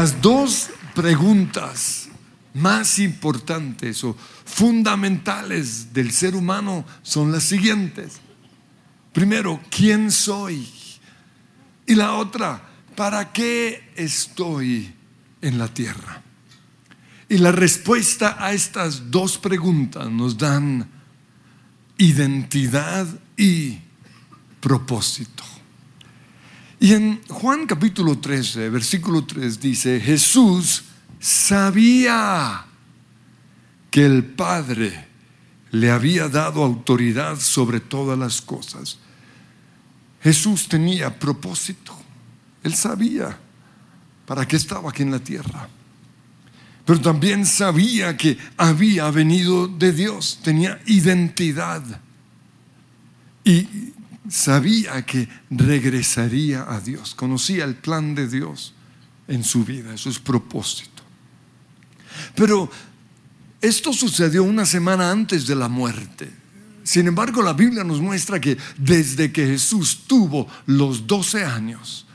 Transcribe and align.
Las 0.00 0.22
dos 0.22 0.70
preguntas 0.94 2.08
más 2.54 2.98
importantes 2.98 4.02
o 4.02 4.16
fundamentales 4.46 5.92
del 5.92 6.10
ser 6.10 6.34
humano 6.34 6.86
son 7.02 7.30
las 7.30 7.42
siguientes. 7.42 8.14
Primero, 9.12 9.60
¿quién 9.68 10.10
soy? 10.10 10.66
Y 11.86 11.96
la 11.96 12.14
otra, 12.14 12.66
¿para 12.96 13.30
qué 13.30 13.92
estoy 13.94 14.90
en 15.42 15.58
la 15.58 15.68
tierra? 15.68 16.22
Y 17.28 17.36
la 17.36 17.52
respuesta 17.52 18.42
a 18.42 18.54
estas 18.54 19.10
dos 19.10 19.36
preguntas 19.36 20.08
nos 20.08 20.38
dan 20.38 20.88
identidad 21.98 23.06
y 23.36 23.80
propósito. 24.60 25.44
Y 26.82 26.94
en 26.94 27.20
Juan 27.28 27.66
capítulo 27.66 28.18
13, 28.18 28.70
versículo 28.70 29.26
3 29.26 29.60
dice, 29.60 30.00
Jesús 30.00 30.84
sabía 31.20 32.64
que 33.90 34.06
el 34.06 34.24
Padre 34.24 35.06
le 35.72 35.90
había 35.90 36.28
dado 36.28 36.64
autoridad 36.64 37.38
sobre 37.38 37.80
todas 37.80 38.18
las 38.18 38.40
cosas. 38.40 38.96
Jesús 40.22 40.68
tenía 40.68 41.18
propósito. 41.18 41.94
Él 42.64 42.74
sabía 42.74 43.38
para 44.24 44.48
qué 44.48 44.56
estaba 44.56 44.88
aquí 44.88 45.02
en 45.02 45.10
la 45.10 45.20
tierra. 45.20 45.68
Pero 46.86 46.98
también 46.98 47.44
sabía 47.44 48.16
que 48.16 48.38
había 48.56 49.10
venido 49.10 49.68
de 49.68 49.92
Dios, 49.92 50.40
tenía 50.42 50.80
identidad. 50.86 51.82
Y 53.44 53.92
sabía 54.30 55.04
que 55.04 55.28
regresaría 55.50 56.72
a 56.72 56.80
Dios, 56.80 57.14
conocía 57.14 57.64
el 57.64 57.74
plan 57.74 58.14
de 58.14 58.28
Dios 58.28 58.72
en 59.28 59.44
su 59.44 59.64
vida, 59.64 59.92
eso 59.92 60.08
es 60.08 60.18
propósito. 60.18 61.02
Pero 62.34 62.70
esto 63.60 63.92
sucedió 63.92 64.44
una 64.44 64.64
semana 64.64 65.10
antes 65.10 65.46
de 65.46 65.56
la 65.56 65.68
muerte. 65.68 66.30
Sin 66.82 67.08
embargo, 67.08 67.42
la 67.42 67.52
Biblia 67.52 67.84
nos 67.84 68.00
muestra 68.00 68.40
que 68.40 68.56
desde 68.78 69.30
que 69.32 69.46
Jesús 69.46 70.04
tuvo 70.06 70.48
los 70.66 71.06
12 71.06 71.44
años, 71.44 72.06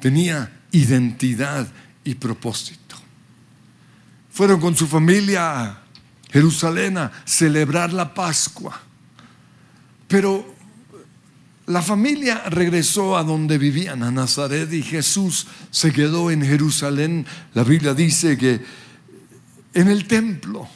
tenía 0.00 0.60
identidad 0.72 1.70
y 2.04 2.14
propósito. 2.14 2.96
Fueron 4.30 4.60
con 4.60 4.74
su 4.74 4.86
familia 4.86 5.62
a 5.62 5.82
Jerusalén 6.30 6.98
a 6.98 7.12
celebrar 7.24 7.92
la 7.92 8.12
Pascua. 8.12 8.80
Pero 10.08 10.51
la 11.66 11.80
familia 11.80 12.42
regresó 12.48 13.16
a 13.16 13.22
donde 13.22 13.56
vivían, 13.56 14.02
a 14.02 14.10
Nazaret, 14.10 14.72
y 14.72 14.82
Jesús 14.82 15.46
se 15.70 15.92
quedó 15.92 16.30
en 16.30 16.42
Jerusalén. 16.42 17.24
La 17.54 17.62
Biblia 17.62 17.94
dice 17.94 18.36
que 18.36 18.60
en 19.74 19.88
el 19.88 20.06
templo, 20.06 20.68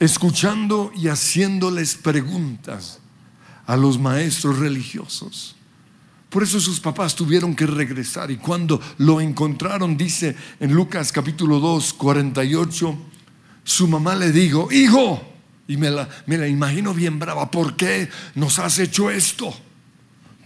escuchando 0.00 0.90
y 0.96 1.08
haciéndoles 1.08 1.94
preguntas 1.94 2.98
a 3.66 3.76
los 3.76 3.98
maestros 3.98 4.58
religiosos. 4.58 5.54
Por 6.28 6.42
eso 6.42 6.58
sus 6.60 6.80
papás 6.80 7.14
tuvieron 7.14 7.54
que 7.54 7.66
regresar 7.66 8.30
y 8.30 8.36
cuando 8.36 8.80
lo 8.98 9.20
encontraron, 9.20 9.96
dice 9.96 10.34
en 10.58 10.72
Lucas 10.72 11.12
capítulo 11.12 11.60
2, 11.60 11.92
48, 11.92 12.98
su 13.64 13.86
mamá 13.86 14.16
le 14.16 14.32
dijo, 14.32 14.72
hijo, 14.72 15.31
y 15.72 15.76
me 15.78 15.90
la, 15.90 16.06
me 16.26 16.36
la 16.36 16.46
imagino 16.46 16.92
bien 16.92 17.18
brava. 17.18 17.50
¿Por 17.50 17.76
qué 17.76 18.10
nos 18.34 18.58
has 18.58 18.78
hecho 18.78 19.10
esto? 19.10 19.54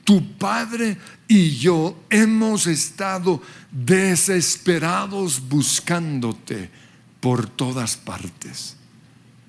Tu 0.04 0.36
padre 0.38 0.96
y 1.26 1.56
yo 1.56 2.04
hemos 2.10 2.68
estado 2.68 3.42
desesperados 3.72 5.48
buscándote 5.48 6.70
por 7.18 7.48
todas 7.48 7.96
partes. 7.96 8.76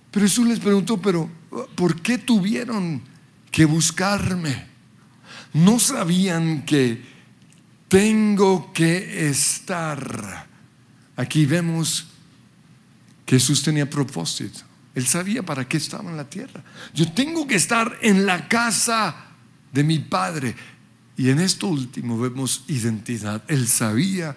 Pero 0.09 0.25
Jesús 0.25 0.47
les 0.47 0.59
preguntó, 0.59 0.99
pero 0.99 1.29
¿por 1.75 2.01
qué 2.01 2.17
tuvieron 2.17 3.03
que 3.51 3.65
buscarme? 3.65 4.65
No 5.53 5.77
sabían 5.77 6.65
que 6.65 7.03
tengo 7.87 8.73
que 8.73 9.29
estar. 9.29 10.47
Aquí 11.15 11.45
vemos 11.45 12.07
que 13.27 13.35
Jesús 13.35 13.61
tenía 13.61 13.87
propósito. 13.87 14.66
Él 14.97 15.05
sabía 15.05 15.43
para 15.43 15.69
qué 15.69 15.77
estaba 15.77 16.09
en 16.09 16.17
la 16.17 16.27
tierra. 16.27 16.63
Yo 16.91 17.11
tengo 17.11 17.45
que 17.45 17.53
estar 17.53 17.99
en 18.01 18.25
la 18.25 18.47
casa 18.47 19.15
de 19.71 19.83
mi 19.83 19.99
padre. 19.99 20.55
Y 21.15 21.29
en 21.29 21.39
esto 21.39 21.67
último 21.67 22.17
vemos 22.17 22.63
identidad. 22.67 23.43
Él 23.47 23.67
sabía 23.67 24.35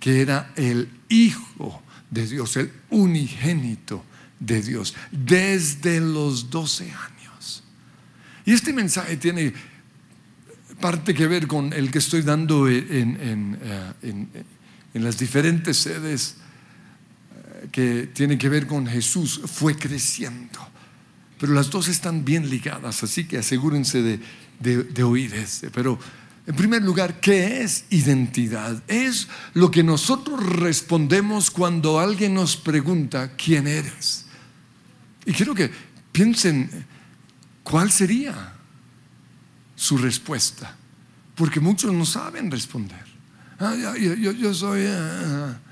que 0.00 0.22
era 0.22 0.52
el 0.56 0.88
Hijo 1.10 1.82
de 2.10 2.26
Dios, 2.26 2.56
el 2.56 2.72
unigénito 2.88 4.06
de 4.40 4.62
Dios, 4.62 4.94
desde 5.10 6.00
los 6.00 6.48
12 6.48 6.84
años. 6.84 7.62
Y 8.46 8.54
este 8.54 8.72
mensaje 8.72 9.18
tiene 9.18 9.52
parte 10.80 11.12
que 11.12 11.26
ver 11.26 11.46
con 11.46 11.74
el 11.74 11.90
que 11.90 11.98
estoy 11.98 12.22
dando 12.22 12.70
en, 12.70 13.20
en, 13.20 14.28
en 14.94 15.04
las 15.04 15.18
diferentes 15.18 15.76
sedes 15.76 16.36
que 17.72 18.08
tiene 18.12 18.38
que 18.38 18.48
ver 18.48 18.66
con 18.66 18.86
Jesús 18.86 19.40
fue 19.46 19.76
creciendo. 19.76 20.58
Pero 21.38 21.52
las 21.52 21.70
dos 21.70 21.88
están 21.88 22.24
bien 22.24 22.48
ligadas, 22.50 23.02
así 23.02 23.24
que 23.26 23.38
asegúrense 23.38 24.20
de, 24.60 25.02
oír 25.02 25.34
este. 25.34 25.70
Pero 25.70 25.98
en 26.46 26.56
primer 26.56 26.82
lugar, 26.82 27.20
¿qué 27.20 27.62
es 27.62 27.84
identidad? 27.90 28.82
Es 28.88 29.28
lo 29.54 29.70
que 29.70 29.82
nosotros 29.82 30.44
respondemos 30.44 31.50
cuando 31.50 32.00
alguien 32.00 32.34
nos 32.34 32.56
pregunta 32.56 33.32
quién 33.36 33.66
eres. 33.66 34.24
Y 35.24 35.32
quiero 35.32 35.54
que 35.54 35.70
piensen 36.10 36.70
cuál 37.62 37.92
sería 37.92 38.54
su 39.76 39.96
respuesta, 39.98 40.74
porque 41.36 41.60
muchos 41.60 41.92
no 41.92 42.04
saben 42.04 42.50
responder. 42.50 43.04
Ah, 43.60 43.74
yo, 43.74 44.54
soy... 44.54 44.86
Ah, 44.86 45.50
ah, 45.50 45.67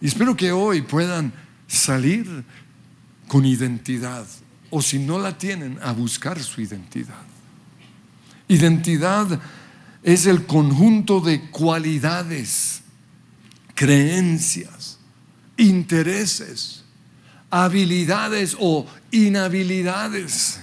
y 0.00 0.06
espero 0.06 0.36
que 0.36 0.52
hoy 0.52 0.82
puedan 0.82 1.32
salir 1.66 2.44
con 3.26 3.44
identidad, 3.44 4.26
o 4.70 4.80
si 4.80 4.98
no 4.98 5.18
la 5.18 5.36
tienen, 5.36 5.78
a 5.82 5.92
buscar 5.92 6.40
su 6.40 6.60
identidad. 6.60 7.26
Identidad 8.48 9.40
es 10.02 10.26
el 10.26 10.46
conjunto 10.46 11.20
de 11.20 11.50
cualidades, 11.50 12.82
creencias, 13.74 14.98
intereses, 15.56 16.84
habilidades 17.50 18.56
o 18.58 18.86
inhabilidades, 19.10 20.60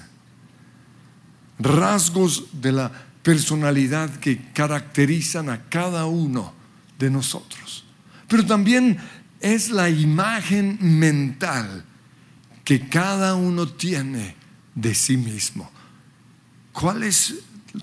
rasgos 1.60 2.46
de 2.54 2.72
la 2.72 2.92
personalidad 3.22 4.10
que 4.18 4.52
caracterizan 4.54 5.50
a 5.50 5.64
cada 5.64 6.06
uno 6.06 6.54
de 6.98 7.10
nosotros. 7.10 7.86
Pero 8.28 8.46
también 8.46 8.98
es 9.46 9.70
la 9.70 9.90
imagen 9.92 10.80
mental 10.82 11.86
que 12.64 12.90
cada 12.90 13.36
uno 13.36 13.68
tiene 13.68 14.36
de 14.74 14.96
sí 14.96 15.18
mismo. 15.18 15.70
¿Cuál 16.74 17.04
es 17.04 17.36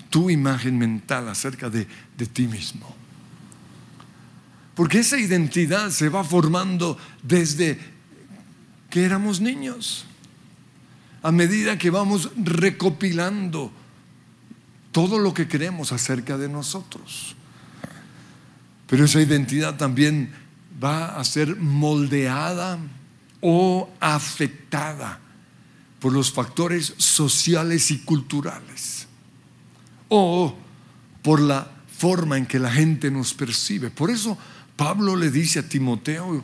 tu 0.09 0.29
imagen 0.29 0.77
mental 0.77 1.29
acerca 1.29 1.69
de, 1.69 1.87
ti 2.33 2.47
mismo? 2.47 2.93
Porque 4.75 4.99
esa 4.99 5.17
identidad 5.17 5.89
se 5.91 6.09
va 6.09 6.25
formando 6.25 6.97
desde 7.21 7.79
que 8.89 9.05
éramos 9.05 9.39
niños, 9.39 10.03
a 11.21 11.31
medida 11.31 11.77
que 11.77 11.89
vamos 11.89 12.29
recopilando 12.35 13.71
todo 14.91 15.17
lo 15.17 15.33
que 15.33 15.47
queremos 15.47 15.93
acerca 15.93 16.37
de 16.37 16.49
nosotros. 16.49 17.37
Pero 18.87 19.05
esa 19.05 19.21
identidad 19.21 19.77
también 19.77 20.42
va 20.81 21.17
a 21.19 21.23
ser 21.23 21.55
moldeada 21.55 22.79
o 23.41 23.89
afectada 23.99 25.19
por 25.99 26.13
los 26.13 26.31
factores 26.31 26.93
sociales 26.97 27.91
y 27.91 27.99
culturales 27.99 29.07
o 30.09 30.55
por 31.21 31.41
la 31.41 31.69
forma 31.97 32.37
en 32.37 32.45
que 32.45 32.59
la 32.59 32.71
gente 32.71 33.09
nos 33.09 33.33
percibe. 33.33 33.89
Por 33.89 34.09
eso 34.09 34.37
Pablo 34.75 35.15
le 35.15 35.31
dice 35.31 35.59
a 35.59 35.69
Timoteo, 35.69 36.43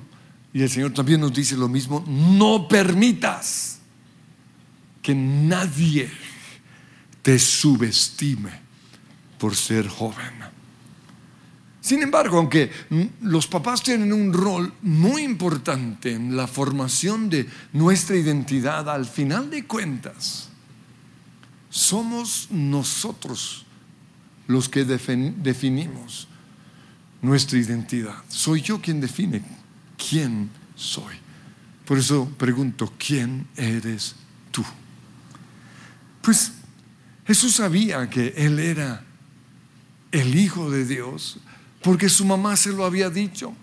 y 0.54 0.62
el 0.62 0.70
Señor 0.70 0.94
también 0.94 1.22
nos 1.22 1.34
dice 1.34 1.56
lo 1.56 1.68
mismo, 1.68 2.04
no 2.08 2.68
permitas 2.68 3.80
que 5.02 5.14
nadie 5.14 6.10
te 7.22 7.38
subestime 7.38 8.52
por 9.38 9.56
ser 9.56 9.88
joven. 9.88 10.39
Sin 11.90 12.04
embargo, 12.04 12.38
aunque 12.38 12.72
los 13.22 13.48
papás 13.48 13.82
tienen 13.82 14.14
un 14.14 14.32
rol 14.32 14.72
muy 14.84 15.24
importante 15.24 16.14
en 16.14 16.38
la 16.38 16.46
formación 16.46 17.32
de 17.32 17.50
nuestra 17.74 18.16
identidad, 18.16 18.88
al 18.88 19.08
final 19.08 19.50
de 19.50 19.66
cuentas, 19.66 20.50
somos 21.72 22.48
nosotros 22.52 23.66
los 24.46 24.70
que 24.70 24.86
definimos 24.86 26.28
nuestra 27.24 27.58
identidad. 27.58 28.24
Soy 28.28 28.62
yo 28.62 28.80
quien 28.80 29.02
define 29.02 29.42
quién 29.98 30.52
soy. 30.76 31.16
Por 31.86 31.98
eso 31.98 32.30
pregunto, 32.38 32.94
¿quién 33.00 33.48
eres 33.58 34.14
tú? 34.52 34.64
Pues 36.22 36.52
Jesús 37.26 37.56
sabía 37.56 38.08
que 38.12 38.36
Él 38.38 38.60
era 38.60 39.04
el 40.12 40.36
Hijo 40.36 40.70
de 40.70 40.86
Dios 40.86 41.40
porque 41.82 42.10
su 42.10 42.26
mamá 42.26 42.56
se 42.56 42.72
lo 42.72 42.86
había 42.86 43.10
dicho. 43.10 43.54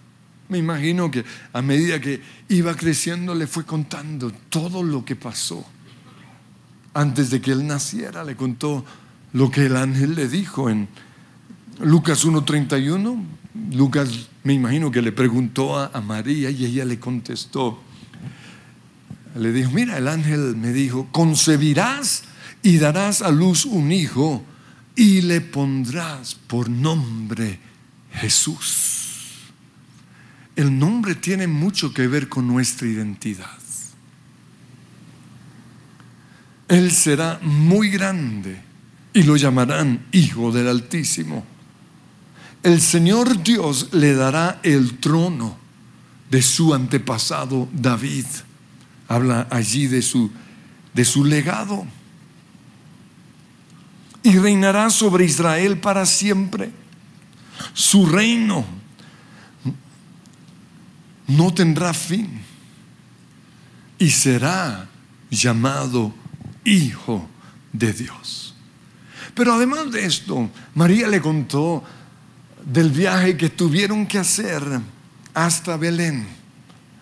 Me 0.49 0.59
imagino 0.59 1.11
que 1.11 1.25
a 1.53 1.61
medida 1.61 2.01
que 2.01 2.21
iba 2.49 2.75
creciendo 2.77 3.35
le 3.35 3.47
fue 3.47 3.65
contando 3.65 4.31
todo 4.49 4.83
lo 4.83 5.05
que 5.05 5.17
pasó. 5.17 5.65
Antes 6.95 7.31
de 7.31 7.41
que 7.41 7.53
él 7.53 7.67
naciera 7.67 8.25
le 8.25 8.37
contó 8.37 8.85
lo 9.33 9.51
que 9.51 9.67
el 9.67 9.77
ángel 9.77 10.15
le 10.15 10.29
dijo 10.29 10.71
en 10.71 10.89
Lucas 11.81 12.25
1.31. 12.25 13.23
Lucas 13.73 14.29
me 14.45 14.55
imagino 14.55 14.91
que 14.91 15.03
le 15.03 15.13
preguntó 15.13 15.79
a, 15.79 16.01
María 16.01 16.51
y 16.51 16.65
ella 16.65 16.85
le 16.85 17.01
contestó. 17.01 17.83
Le 19.35 19.53
dijo, 19.53 19.71
mira, 19.73 19.99
el 19.99 20.09
ángel 20.09 20.57
me 20.57 20.73
dijo, 20.73 21.09
concebirás 21.11 22.23
y 22.63 22.79
darás 22.79 23.21
a 23.21 23.31
luz 23.31 23.67
un 23.67 23.93
hijo 23.93 24.43
y 24.95 25.23
le 25.23 25.41
pondrás 25.41 26.35
por 26.35 26.71
nombre 26.71 27.59
Jesús. 28.17 29.53
El 30.57 30.79
nombre 30.79 31.15
tiene 31.15 31.47
mucho 31.47 31.93
que 31.93 32.07
ver 32.07 32.29
con 32.29 32.47
nuestra 32.47 32.89
identidad. 32.89 33.59
Él 36.69 36.91
será 36.91 37.39
muy 37.43 37.91
grande 37.91 38.61
y 39.13 39.23
lo 39.23 39.37
llamarán 39.37 40.05
Hijo 40.13 40.51
del 40.51 40.69
Altísimo. 40.69 41.45
El 42.63 42.81
Señor 42.81 43.43
Dios 43.43 43.91
le 43.93 44.15
dará 44.15 44.61
el 44.63 44.99
trono 44.99 45.57
de 46.31 46.43
su 46.43 46.75
antepasado 46.75 47.69
David. 47.73 48.27
Habla 49.07 49.47
allí 49.51 49.87
de 49.87 50.03
su, 50.03 50.33
de 50.93 51.05
su 51.05 51.25
legado. 51.25 51.87
Y 54.25 54.39
reinará 54.39 54.91
sobre 54.91 55.25
Israel 55.25 55.79
para 55.79 56.05
siempre. 56.05 56.73
Su 57.73 58.07
reino 58.07 58.65
no 61.29 61.53
tendrá 61.53 61.93
fin 61.93 62.41
y 63.99 64.11
será 64.11 64.89
llamado 65.31 66.15
Hijo 66.65 67.29
de 67.73 67.93
Dios. 67.93 68.55
Pero 69.35 69.55
además 69.55 69.91
de 69.93 70.07
esto, 70.07 70.51
María 70.75 71.09
le 71.09 71.21
contó 71.21 71.85
del 72.65 72.91
viaje 72.91 73.37
que 73.37 73.51
tuvieron 73.51 74.07
que 74.07 74.19
hacer 74.19 74.63
hasta 75.35 75.77
Belén. 75.77 76.27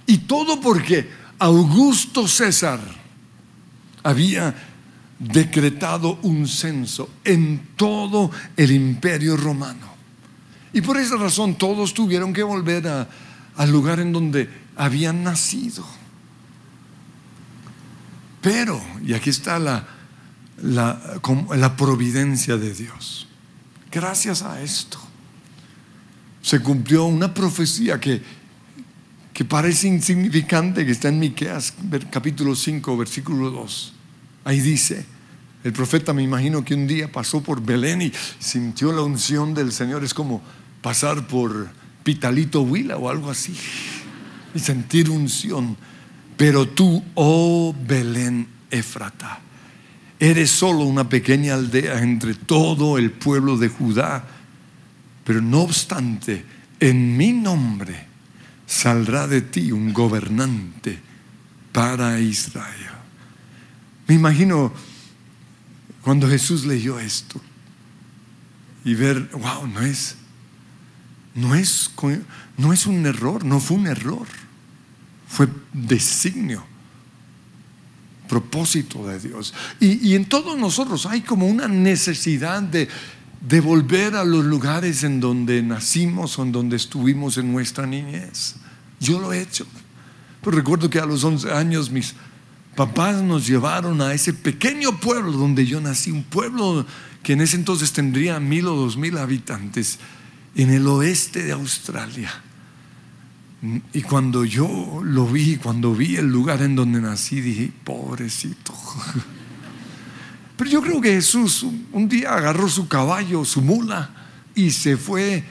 Y 0.06 0.18
todo 0.18 0.60
porque 0.60 1.08
Augusto 1.38 2.28
César 2.28 2.80
había 4.02 4.54
decretado 5.18 6.18
un 6.22 6.46
censo 6.46 7.08
en 7.24 7.68
todo 7.76 8.30
el 8.56 8.72
imperio 8.72 9.36
romano. 9.36 9.93
Y 10.74 10.82
por 10.82 10.98
esa 10.98 11.16
razón 11.16 11.56
todos 11.56 11.94
tuvieron 11.94 12.34
que 12.34 12.42
volver 12.42 13.06
al 13.56 13.70
lugar 13.70 14.00
en 14.00 14.12
donde 14.12 14.50
habían 14.76 15.24
nacido. 15.24 15.86
Pero, 18.42 18.82
y 19.02 19.14
aquí 19.14 19.30
está 19.30 19.58
la, 19.58 19.86
la, 20.60 21.20
la 21.56 21.76
providencia 21.76 22.58
de 22.58 22.74
Dios, 22.74 23.26
gracias 23.90 24.42
a 24.42 24.60
esto 24.60 25.00
se 26.44 26.60
cumplió 26.60 27.06
una 27.06 27.32
profecía 27.32 27.98
que, 27.98 28.20
que 29.32 29.46
parece 29.46 29.88
insignificante, 29.88 30.84
que 30.84 30.92
está 30.92 31.08
en 31.08 31.18
Miqueas 31.18 31.72
capítulo 32.10 32.54
5, 32.54 32.98
versículo 32.98 33.50
2. 33.50 33.94
Ahí 34.44 34.60
dice, 34.60 35.06
el 35.64 35.72
profeta 35.72 36.12
me 36.12 36.22
imagino 36.22 36.62
que 36.62 36.74
un 36.74 36.86
día 36.86 37.10
pasó 37.10 37.42
por 37.42 37.62
Belén 37.62 38.02
y 38.02 38.12
sintió 38.38 38.92
la 38.92 39.00
unción 39.00 39.54
del 39.54 39.72
Señor. 39.72 40.04
Es 40.04 40.12
como 40.12 40.42
pasar 40.84 41.26
por 41.26 41.70
Pitalito 42.02 42.60
Huila 42.60 42.98
o 42.98 43.08
algo 43.08 43.30
así 43.30 43.56
y 44.54 44.58
sentir 44.58 45.08
unción. 45.08 45.78
Pero 46.36 46.68
tú, 46.68 47.02
oh 47.14 47.74
Belén 47.86 48.46
Éfrata, 48.70 49.40
eres 50.20 50.50
solo 50.50 50.80
una 50.80 51.08
pequeña 51.08 51.54
aldea 51.54 52.02
entre 52.02 52.34
todo 52.34 52.98
el 52.98 53.12
pueblo 53.12 53.56
de 53.56 53.70
Judá. 53.70 54.26
Pero 55.24 55.40
no 55.40 55.62
obstante, 55.62 56.44
en 56.78 57.16
mi 57.16 57.32
nombre 57.32 58.06
saldrá 58.66 59.26
de 59.26 59.40
ti 59.40 59.72
un 59.72 59.94
gobernante 59.94 60.98
para 61.72 62.20
Israel. 62.20 62.92
Me 64.06 64.16
imagino 64.16 64.70
cuando 66.02 66.28
Jesús 66.28 66.66
leyó 66.66 67.00
esto 67.00 67.40
y 68.84 68.92
ver, 68.92 69.30
wow, 69.32 69.66
no 69.66 69.80
es, 69.80 70.18
no 71.34 71.54
es, 71.54 71.90
no 72.56 72.72
es 72.72 72.86
un 72.86 73.06
error, 73.06 73.44
no 73.44 73.60
fue 73.60 73.76
un 73.76 73.86
error 73.86 74.26
fue 75.34 75.48
designio, 75.72 76.64
propósito 78.28 79.04
de 79.06 79.18
Dios. 79.18 79.52
Y, 79.80 80.14
en 80.14 80.26
todos 80.26 80.56
nosotros 80.56 81.06
hay 81.06 81.22
como 81.22 81.46
una 81.46 81.66
necesidad 81.66 82.62
de, 82.62 82.88
de 83.40 83.60
volver 83.60 84.14
a 84.14 84.24
los 84.24 84.44
lugares 84.44 85.02
en 85.02 85.18
donde 85.18 85.60
nacimos 85.60 86.38
o 86.38 86.44
en 86.44 86.52
donde 86.52 86.76
estuvimos 86.76 87.36
en 87.36 87.52
nuestra 87.52 87.84
niñez. 87.84 88.54
Yo 89.00 89.18
lo 89.18 89.32
he 89.32 89.40
hecho. 89.40 89.66
Pero 90.40 90.56
recuerdo 90.56 90.88
que 90.88 91.00
a 91.00 91.06
los 91.06 91.24
11 91.24 91.50
años 91.52 91.90
mis 91.90 92.14
papás 92.76 93.20
nos 93.20 93.46
llevaron 93.46 94.00
a 94.00 94.14
ese 94.14 94.32
pequeño 94.32 95.00
pueblo 95.00 95.32
donde 95.32 95.66
yo 95.66 95.80
nací, 95.80 96.12
un 96.12 96.22
pueblo 96.22 96.86
que 97.24 97.32
en 97.32 97.40
ese 97.40 97.56
entonces 97.56 97.92
tendría 97.92 98.38
mil 98.38 98.66
o 98.66 98.76
dos 98.76 98.96
mil 98.96 99.16
habitantes 99.18 99.98
en 100.54 100.70
el 100.70 100.86
oeste 100.86 101.42
de 101.42 101.52
Australia. 101.52 102.32
Y 103.92 104.02
cuando 104.02 104.44
yo 104.44 105.00
lo 105.02 105.26
vi, 105.26 105.56
cuando 105.56 105.94
vi 105.94 106.16
el 106.16 106.26
lugar 106.26 106.60
en 106.62 106.76
donde 106.76 107.00
nací, 107.00 107.40
dije, 107.40 107.72
pobrecito. 107.84 108.74
Pero 110.56 110.70
yo 110.70 110.82
creo 110.82 111.00
que 111.00 111.12
Jesús 111.12 111.66
un 111.92 112.08
día 112.08 112.34
agarró 112.34 112.68
su 112.68 112.88
caballo, 112.88 113.44
su 113.44 113.62
mula, 113.62 114.10
y 114.54 114.70
se 114.70 114.96
fue 114.96 115.42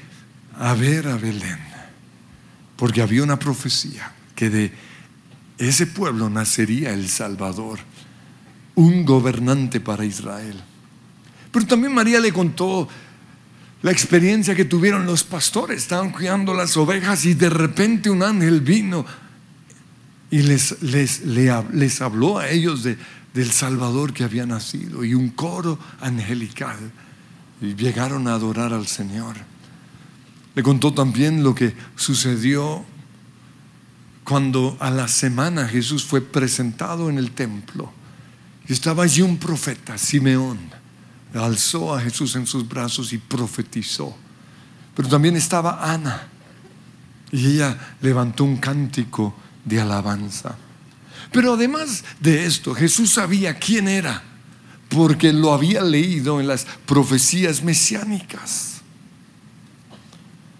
a 0.58 0.74
ver 0.74 1.08
a 1.08 1.18
Belén. 1.18 1.60
Porque 2.78 3.02
había 3.02 3.24
una 3.24 3.40
profecía 3.40 4.14
que 4.36 4.50
de 4.50 4.72
ese 5.58 5.88
pueblo 5.88 6.30
nacería 6.30 6.94
el 6.94 7.10
Salvador, 7.10 7.80
un 8.76 9.06
gobernante 9.06 9.80
para 9.80 10.06
Israel. 10.06 10.62
Pero 11.52 11.66
también 11.66 11.94
María 11.94 12.20
le 12.20 12.32
contó 12.32 12.88
la 13.84 13.92
experiencia 13.92 14.56
que 14.56 14.66
tuvieron 14.66 15.06
los 15.06 15.24
pastores. 15.24 15.84
Estaban 15.84 16.12
cuidando 16.12 16.54
las 16.54 16.76
ovejas 16.78 17.26
y 17.26 17.36
de 17.36 17.50
repente 17.50 18.10
un 18.10 18.24
ángel 18.24 18.62
vino 18.62 19.06
y 20.32 20.42
les, 20.42 20.82
les, 20.82 21.22
les 21.26 22.02
habló 22.02 22.40
a 22.40 22.50
ellos 22.50 22.84
de, 22.84 22.98
del 23.34 23.52
Salvador 23.52 24.14
que 24.14 24.24
había 24.24 24.46
nacido 24.46 25.04
y 25.04 25.14
un 25.14 25.30
coro 25.30 25.78
angelical. 26.00 26.78
Y 27.62 27.76
llegaron 27.76 28.28
a 28.28 28.36
adorar 28.36 28.74
al 28.74 28.88
Señor. 28.88 29.36
Le 30.56 30.64
contó 30.64 30.94
también 30.94 31.44
lo 31.44 31.54
que 31.54 31.76
sucedió 31.96 32.86
cuando 34.24 34.78
a 34.80 34.92
la 34.92 35.10
semana 35.10 35.68
Jesús 35.68 36.06
fue 36.06 36.22
presentado 36.22 37.10
en 37.10 37.18
el 37.18 37.32
templo. 37.32 37.92
Estaba 38.66 39.04
allí 39.04 39.22
un 39.22 39.38
profeta, 39.38 39.98
Simeón 39.98 40.83
alzó 41.34 41.96
a 41.96 42.02
Jesús 42.02 42.36
en 42.36 42.46
sus 42.46 42.68
brazos 42.68 43.14
y 43.14 43.18
profetizó. 43.18 44.16
Pero 44.96 45.10
también 45.10 45.36
estaba 45.36 45.92
Ana 45.92 46.28
y 47.32 47.48
ella 47.48 47.96
levantó 48.02 48.44
un 48.44 48.58
cántico 48.58 49.36
de 49.66 49.82
alabanza. 49.82 50.56
Pero 51.32 51.54
además 51.54 52.04
de 52.20 52.46
esto, 52.46 52.76
Jesús 52.76 53.12
sabía 53.14 53.58
quién 53.58 53.88
era 53.88 54.22
porque 54.90 55.34
lo 55.34 55.54
había 55.54 55.82
leído 55.82 56.40
en 56.40 56.48
las 56.48 56.68
profecías 56.86 57.64
mesiánicas. 57.64 58.82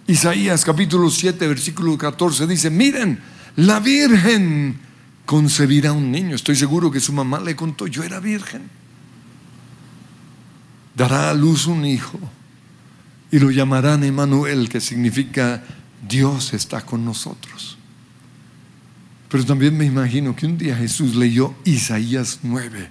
Isaías 0.08 0.64
capítulo 0.64 1.08
7, 1.08 1.46
versículo 1.46 1.96
14 1.96 2.46
dice, 2.48 2.68
miren, 2.68 3.22
la 3.56 3.78
Virgen 3.78 4.80
concebirá 5.24 5.92
un 5.92 6.10
niño. 6.10 6.34
Estoy 6.34 6.56
seguro 6.56 6.90
que 6.90 6.98
su 6.98 7.12
mamá 7.12 7.38
le 7.38 7.54
contó, 7.54 7.86
yo 7.86 8.02
era 8.02 8.18
virgen 8.18 8.68
dará 10.94 11.30
a 11.30 11.34
luz 11.34 11.66
un 11.66 11.84
hijo 11.84 12.18
y 13.30 13.38
lo 13.38 13.50
llamarán 13.50 14.04
Emanuel, 14.04 14.68
que 14.68 14.80
significa 14.80 15.62
Dios 16.06 16.54
está 16.54 16.82
con 16.82 17.04
nosotros. 17.04 17.76
Pero 19.28 19.44
también 19.44 19.76
me 19.76 19.84
imagino 19.84 20.36
que 20.36 20.46
un 20.46 20.56
día 20.56 20.76
Jesús 20.76 21.16
leyó 21.16 21.54
Isaías 21.64 22.40
9, 22.42 22.88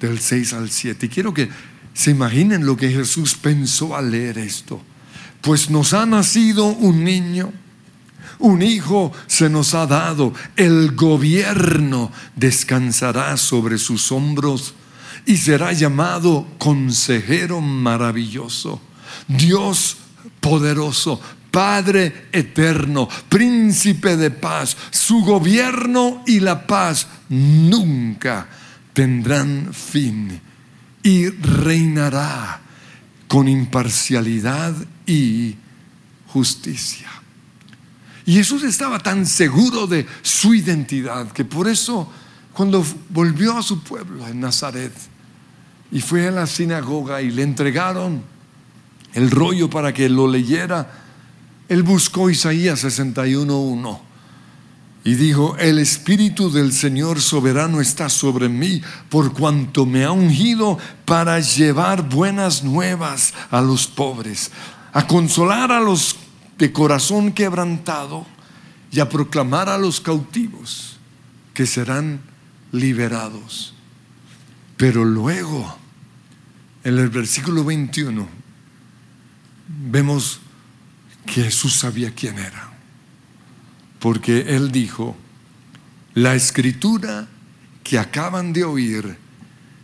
del 0.00 0.18
6 0.18 0.52
al 0.52 0.70
7. 0.70 1.06
Y 1.06 1.08
quiero 1.08 1.32
que 1.32 1.48
se 1.94 2.10
imaginen 2.10 2.66
lo 2.66 2.76
que 2.76 2.90
Jesús 2.90 3.34
pensó 3.36 3.96
al 3.96 4.10
leer 4.10 4.36
esto. 4.38 4.82
pues 5.40 5.68
nos 5.68 5.92
ha 5.92 6.06
nacido 6.06 6.66
un 6.66 7.04
niño, 7.04 7.52
un 8.38 8.62
hijo 8.62 9.12
se 9.26 9.50
nos 9.50 9.74
ha 9.74 9.86
dado, 9.86 10.32
el 10.56 10.92
gobierno 10.92 12.10
descansará 12.34 13.36
sobre 13.36 13.76
sus 13.78 14.10
hombros 14.10 14.74
y 15.26 15.36
será 15.36 15.72
llamado 15.72 16.46
consejero 16.58 17.60
maravilloso, 17.60 18.80
Dios 19.28 19.96
poderoso, 20.40 21.20
Padre 21.50 22.26
eterno, 22.32 23.08
príncipe 23.28 24.16
de 24.16 24.30
paz. 24.32 24.76
Su 24.90 25.20
gobierno 25.20 26.24
y 26.26 26.40
la 26.40 26.66
paz 26.66 27.06
nunca 27.28 28.48
tendrán 28.92 29.72
fin 29.72 30.40
y 31.02 31.28
reinará 31.28 32.60
con 33.28 33.46
imparcialidad 33.46 34.74
y 35.06 35.54
justicia. 36.26 37.08
Y 38.26 38.34
Jesús 38.34 38.64
estaba 38.64 38.98
tan 38.98 39.24
seguro 39.24 39.86
de 39.86 40.06
su 40.22 40.54
identidad 40.54 41.30
que 41.30 41.44
por 41.44 41.68
eso 41.68 42.10
cuando 42.52 42.84
volvió 43.10 43.56
a 43.56 43.62
su 43.62 43.80
pueblo 43.82 44.26
en 44.26 44.40
Nazaret 44.40 44.92
y 45.94 46.00
fue 46.00 46.26
a 46.26 46.32
la 46.32 46.48
sinagoga 46.48 47.22
y 47.22 47.30
le 47.30 47.44
entregaron 47.44 48.20
el 49.12 49.30
rollo 49.30 49.70
para 49.70 49.94
que 49.94 50.08
lo 50.08 50.26
leyera, 50.26 50.90
él 51.68 51.84
buscó 51.84 52.28
Isaías 52.28 52.84
61.1 52.84 54.00
y 55.04 55.14
dijo, 55.14 55.56
el 55.56 55.78
Espíritu 55.78 56.50
del 56.50 56.72
Señor 56.72 57.20
soberano 57.20 57.80
está 57.80 58.08
sobre 58.08 58.48
mí 58.48 58.82
por 59.08 59.34
cuanto 59.34 59.86
me 59.86 60.02
ha 60.02 60.10
ungido 60.10 60.78
para 61.04 61.38
llevar 61.38 62.08
buenas 62.08 62.64
nuevas 62.64 63.32
a 63.52 63.60
los 63.60 63.86
pobres, 63.86 64.50
a 64.92 65.06
consolar 65.06 65.70
a 65.70 65.78
los 65.78 66.16
de 66.58 66.72
corazón 66.72 67.30
quebrantado 67.30 68.26
y 68.90 68.98
a 68.98 69.08
proclamar 69.08 69.68
a 69.68 69.78
los 69.78 70.00
cautivos 70.00 70.96
que 71.54 71.66
serán 71.66 72.20
liberados. 72.72 73.74
Pero 74.76 75.04
luego, 75.04 75.83
en 76.84 76.98
el 76.98 77.08
versículo 77.08 77.64
21, 77.64 78.28
vemos 79.90 80.40
que 81.26 81.44
Jesús 81.44 81.74
sabía 81.74 82.14
quién 82.14 82.38
era. 82.38 82.72
Porque 83.98 84.54
Él 84.54 84.70
dijo, 84.70 85.16
la 86.12 86.34
escritura 86.34 87.26
que 87.82 87.98
acaban 87.98 88.52
de 88.52 88.64
oír 88.64 89.16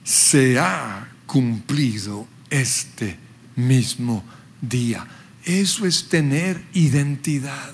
se 0.04 0.58
ha 0.58 1.08
cumplido 1.26 2.28
este 2.50 3.18
mismo 3.56 4.22
día. 4.60 5.06
Eso 5.44 5.86
es 5.86 6.08
tener 6.08 6.62
identidad. 6.74 7.72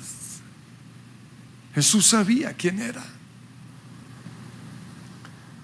Jesús 1.74 2.06
sabía 2.06 2.52
quién 2.52 2.78
era. 2.78 3.04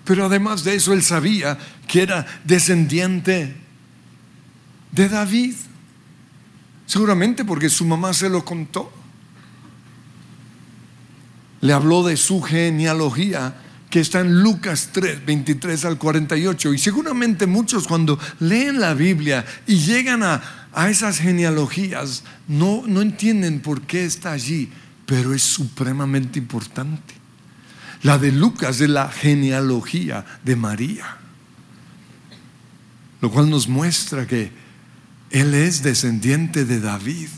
Pero 0.04 0.26
además 0.26 0.64
de 0.64 0.75
eso, 0.75 0.92
él 0.92 1.02
sabía 1.02 1.59
que 1.93 2.01
era 2.01 2.25
descendiente 2.43 3.55
de 4.93 5.09
David. 5.11 5.55
Seguramente 6.87 7.45
porque 7.45 7.69
su 7.69 7.85
mamá 7.85 8.15
se 8.15 8.31
lo 8.31 8.47
contó. 8.47 8.91
Le 11.61 11.75
habló 11.75 12.03
de 12.03 12.17
su 12.17 12.41
genealogía 12.41 13.57
que 13.91 14.01
está 14.01 14.21
en 14.21 14.43
Lucas 14.43 14.89
3, 14.93 15.27
23 15.27 15.85
al 15.85 15.99
48. 15.99 16.73
Y 16.73 16.79
seguramente 16.79 17.47
muchos 17.47 17.87
cuando 17.87 18.19
leen 18.41 18.81
la 18.81 18.95
Biblia 18.95 19.45
y 19.67 19.77
llegan 19.77 20.23
a, 20.23 20.41
esas 20.89 21.19
genealogías 21.19 22.25
no, 22.49 22.85
no 22.87 23.03
entienden 23.03 23.61
por 23.61 23.83
qué 23.83 24.07
está 24.07 24.33
allí, 24.33 24.73
pero 25.05 25.35
es 25.35 25.43
supremamente 25.43 26.39
importante. 26.39 27.13
La 28.03 28.17
de 28.17 28.33
Lucas 28.33 28.81
es 28.81 28.89
la 28.89 29.11
genealogía 29.11 30.25
de 30.43 30.57
María, 30.57 31.19
lo 33.23 33.31
cual 33.31 33.49
nos 33.49 33.69
muestra 33.69 34.26
que 34.26 34.50
él 35.31 35.55
es 35.55 35.83
descendiente 35.83 36.67
de 36.67 36.81
David 36.81 37.29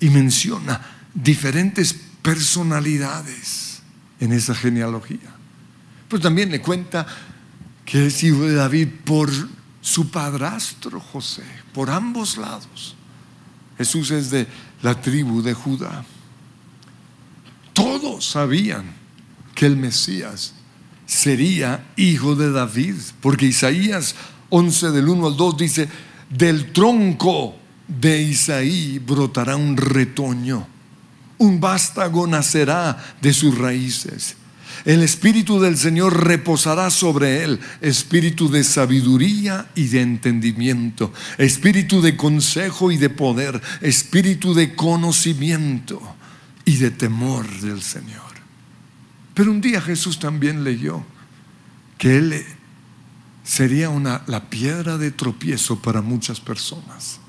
y 0.00 0.10
menciona 0.10 0.80
diferentes 1.14 1.94
personalidades 2.20 3.80
en 4.20 4.32
esa 4.32 4.54
genealogía. 4.54 5.32
Pero 6.08 6.20
también 6.20 6.50
le 6.50 6.60
cuenta 6.60 7.06
que 7.84 8.08
es 8.08 8.22
hijo 8.24 8.42
de 8.42 8.54
David 8.54 8.88
por 9.04 9.30
su 9.80 10.10
padrastro 10.10 11.00
José, 11.00 11.44
por 11.72 11.88
ambos 11.88 12.36
lados. 12.36 12.96
Jesús 13.78 14.10
es 14.10 14.30
de 14.30 14.48
la 14.82 15.00
tribu 15.00 15.40
de 15.40 15.54
Judá. 15.54 16.04
Todos 17.72 18.28
sabían 18.28 18.86
que 19.54 19.66
el 19.66 19.76
Mesías 19.76 20.54
sería 21.06 21.86
hijo 21.94 22.34
de 22.34 22.50
David, 22.50 22.96
porque 23.20 23.46
Isaías 23.46 24.16
11 24.50 24.90
del 24.90 25.08
1 25.08 25.26
al 25.26 25.36
2 25.36 25.56
dice, 25.56 25.88
del 26.30 26.72
tronco 26.72 27.56
de 27.86 28.22
Isaí 28.22 28.98
brotará 28.98 29.56
un 29.56 29.76
retoño, 29.76 30.66
un 31.38 31.60
vástago 31.60 32.26
nacerá 32.26 32.96
de 33.20 33.32
sus 33.32 33.56
raíces. 33.56 34.36
El 34.84 35.02
Espíritu 35.02 35.58
del 35.58 35.76
Señor 35.76 36.26
reposará 36.26 36.90
sobre 36.90 37.42
él, 37.42 37.58
espíritu 37.80 38.48
de 38.48 38.62
sabiduría 38.62 39.68
y 39.74 39.88
de 39.88 40.02
entendimiento, 40.02 41.12
espíritu 41.38 42.02
de 42.02 42.16
consejo 42.16 42.92
y 42.92 42.96
de 42.96 43.10
poder, 43.10 43.60
espíritu 43.80 44.54
de 44.54 44.74
conocimiento 44.74 46.00
y 46.64 46.76
de 46.76 46.90
temor 46.90 47.48
del 47.60 47.82
Señor. 47.82 48.22
Pero 49.34 49.50
un 49.50 49.60
día 49.60 49.80
Jesús 49.80 50.18
también 50.18 50.62
leyó 50.62 51.04
que 51.98 52.18
él 52.18 52.44
sería 53.46 53.88
una, 53.88 54.22
la 54.26 54.50
piedra 54.50 54.98
de 54.98 55.12
tropiezo 55.12 55.80
para 55.80 56.02
muchas 56.02 56.40
personas. 56.40 57.20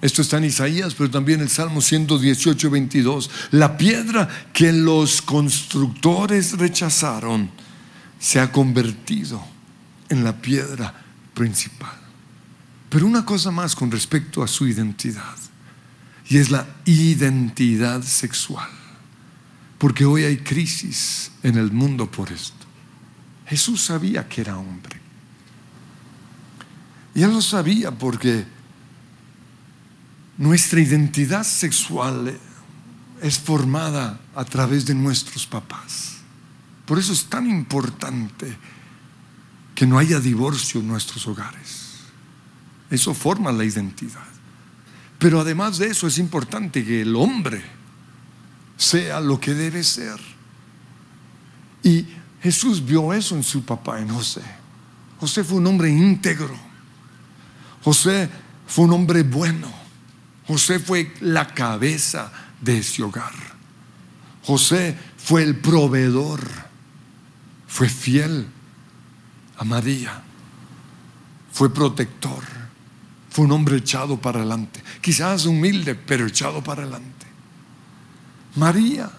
Esto 0.00 0.22
está 0.22 0.38
en 0.38 0.44
Isaías, 0.44 0.94
pero 0.94 1.10
también 1.10 1.40
el 1.42 1.50
Salmo 1.50 1.82
118, 1.82 2.70
22. 2.70 3.30
La 3.50 3.76
piedra 3.76 4.28
que 4.54 4.72
los 4.72 5.20
constructores 5.20 6.56
rechazaron 6.56 7.50
se 8.18 8.40
ha 8.40 8.50
convertido 8.50 9.44
en 10.08 10.24
la 10.24 10.40
piedra 10.40 11.04
principal. 11.34 12.00
Pero 12.88 13.06
una 13.06 13.26
cosa 13.26 13.50
más 13.50 13.76
con 13.76 13.90
respecto 13.90 14.42
a 14.42 14.48
su 14.48 14.66
identidad, 14.66 15.36
y 16.30 16.38
es 16.38 16.50
la 16.50 16.66
identidad 16.86 18.02
sexual. 18.02 18.70
Porque 19.76 20.06
hoy 20.06 20.24
hay 20.24 20.38
crisis 20.38 21.30
en 21.42 21.58
el 21.58 21.72
mundo 21.72 22.10
por 22.10 22.32
esto. 22.32 22.69
Jesús 23.50 23.82
sabía 23.82 24.28
que 24.28 24.42
era 24.42 24.56
hombre. 24.56 25.00
Y 27.16 27.22
él 27.24 27.32
lo 27.32 27.42
sabía 27.42 27.90
porque 27.90 28.46
nuestra 30.38 30.80
identidad 30.80 31.42
sexual 31.42 32.38
es 33.20 33.38
formada 33.40 34.20
a 34.36 34.44
través 34.44 34.86
de 34.86 34.94
nuestros 34.94 35.48
papás. 35.48 36.18
Por 36.86 37.00
eso 37.00 37.12
es 37.12 37.24
tan 37.24 37.50
importante 37.50 38.56
que 39.74 39.84
no 39.84 39.98
haya 39.98 40.20
divorcio 40.20 40.80
en 40.80 40.86
nuestros 40.86 41.26
hogares. 41.26 41.96
Eso 42.88 43.14
forma 43.14 43.50
la 43.50 43.64
identidad. 43.64 44.28
Pero 45.18 45.40
además 45.40 45.76
de 45.78 45.88
eso 45.88 46.06
es 46.06 46.18
importante 46.18 46.84
que 46.84 47.02
el 47.02 47.16
hombre 47.16 47.64
sea 48.76 49.20
lo 49.20 49.40
que 49.40 49.54
debe 49.54 49.82
ser. 49.82 50.20
Y 51.82 52.06
Jesús 52.42 52.84
vio 52.84 53.12
eso 53.12 53.34
en 53.36 53.42
su 53.42 53.64
papá, 53.64 54.00
en 54.00 54.08
José. 54.08 54.42
José 55.18 55.44
fue 55.44 55.58
un 55.58 55.66
hombre 55.66 55.90
íntegro. 55.90 56.54
José 57.82 58.28
fue 58.66 58.86
un 58.86 58.92
hombre 58.92 59.22
bueno. 59.22 59.70
José 60.46 60.78
fue 60.78 61.12
la 61.20 61.46
cabeza 61.52 62.32
de 62.60 62.78
ese 62.78 63.02
hogar. 63.02 63.32
José 64.42 64.96
fue 65.18 65.42
el 65.42 65.56
proveedor. 65.56 66.40
Fue 67.66 67.88
fiel 67.88 68.46
a 69.58 69.64
María. 69.64 70.22
Fue 71.52 71.72
protector. 71.72 72.42
Fue 73.28 73.44
un 73.44 73.52
hombre 73.52 73.76
echado 73.76 74.18
para 74.20 74.38
adelante. 74.38 74.82
Quizás 75.02 75.44
humilde, 75.44 75.94
pero 75.94 76.26
echado 76.26 76.64
para 76.64 76.82
adelante. 76.82 77.26
María 78.56 79.10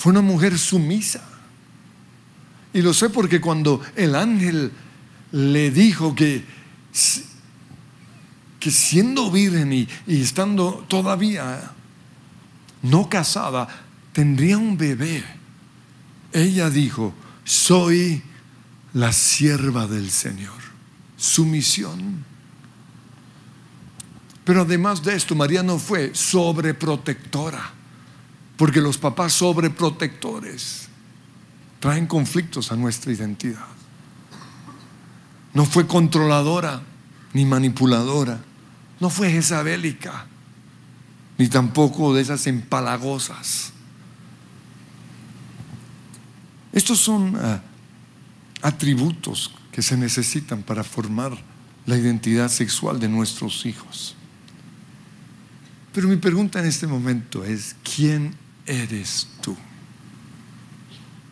fue 0.00 0.12
una 0.12 0.22
mujer 0.22 0.58
sumisa. 0.58 1.20
Y 2.72 2.80
lo 2.80 2.94
sé 2.94 3.10
porque 3.10 3.38
cuando 3.38 3.82
el 3.96 4.14
ángel 4.14 4.72
le 5.30 5.70
dijo 5.70 6.14
que, 6.14 6.42
que 8.58 8.70
siendo 8.70 9.30
virgen 9.30 9.74
y, 9.74 9.86
y 10.06 10.22
estando 10.22 10.86
todavía 10.88 11.72
no 12.80 13.10
casada, 13.10 13.68
tendría 14.14 14.56
un 14.56 14.78
bebé, 14.78 15.22
ella 16.32 16.70
dijo, 16.70 17.12
soy 17.44 18.22
la 18.94 19.12
sierva 19.12 19.86
del 19.86 20.10
Señor. 20.10 20.62
Sumisión. 21.18 22.24
Pero 24.44 24.62
además 24.62 25.02
de 25.02 25.14
esto, 25.14 25.34
María 25.34 25.62
no 25.62 25.78
fue 25.78 26.14
sobreprotectora, 26.14 27.74
porque 28.60 28.82
los 28.82 28.98
papás 28.98 29.32
sobreprotectores 29.32 30.88
traen 31.78 32.06
conflictos 32.06 32.70
a 32.70 32.76
nuestra 32.76 33.10
identidad. 33.10 33.64
No 35.54 35.64
fue 35.64 35.86
controladora 35.86 36.82
ni 37.32 37.46
manipuladora, 37.46 38.38
no 39.00 39.08
fue 39.08 39.30
jezabélica, 39.30 40.26
ni 41.38 41.48
tampoco 41.48 42.12
de 42.12 42.20
esas 42.20 42.46
empalagosas. 42.48 43.72
Estos 46.74 46.98
son 46.98 47.36
ah, 47.36 47.62
atributos 48.60 49.52
que 49.72 49.80
se 49.80 49.96
necesitan 49.96 50.62
para 50.62 50.84
formar 50.84 51.32
la 51.86 51.96
identidad 51.96 52.50
sexual 52.50 53.00
de 53.00 53.08
nuestros 53.08 53.64
hijos. 53.64 54.16
Pero 55.94 56.08
mi 56.08 56.16
pregunta 56.16 56.60
en 56.60 56.66
este 56.66 56.86
momento 56.86 57.42
es, 57.42 57.74
¿quién 57.82 58.49
eres 58.70 59.26
tú? 59.40 59.56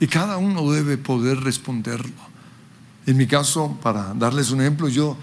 Y 0.01 0.07
cada 0.07 0.37
uno 0.37 0.71
debe 0.71 0.99
poder 0.99 1.41
responderlo. 1.41 2.29
En 3.07 3.17
mi 3.17 3.27
caso, 3.27 3.79
para 3.83 4.13
darles 4.15 4.51
un 4.51 4.61
ejemplo, 4.61 4.89
yo 4.89 5.17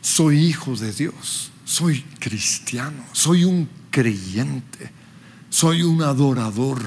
soy 0.00 0.38
hijo 0.38 0.76
de 0.76 0.92
Dios, 0.92 1.50
soy 1.64 2.02
cristiano, 2.18 3.04
soy 3.12 3.44
un 3.44 3.68
creyente, 3.90 4.90
soy 5.50 5.82
un 5.82 6.02
adorador, 6.02 6.80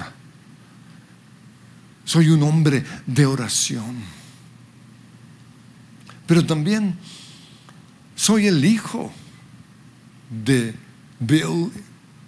soy 2.06 2.30
un 2.30 2.44
hombre 2.44 2.84
de 3.06 3.26
oración. 3.26 3.98
Pero 6.26 6.46
también 6.46 6.98
soy 8.16 8.48
el 8.48 8.64
hijo 8.64 9.12
de 10.30 10.74
Bill 11.20 11.72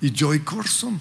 y 0.02 0.12
Joy 0.12 0.40
Corson. 0.42 1.00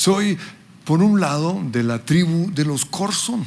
Soy, 0.00 0.38
por 0.86 1.02
un 1.02 1.20
lado, 1.20 1.60
de 1.62 1.82
la 1.82 2.02
tribu 2.02 2.50
de 2.54 2.64
los 2.64 2.86
Corson. 2.86 3.44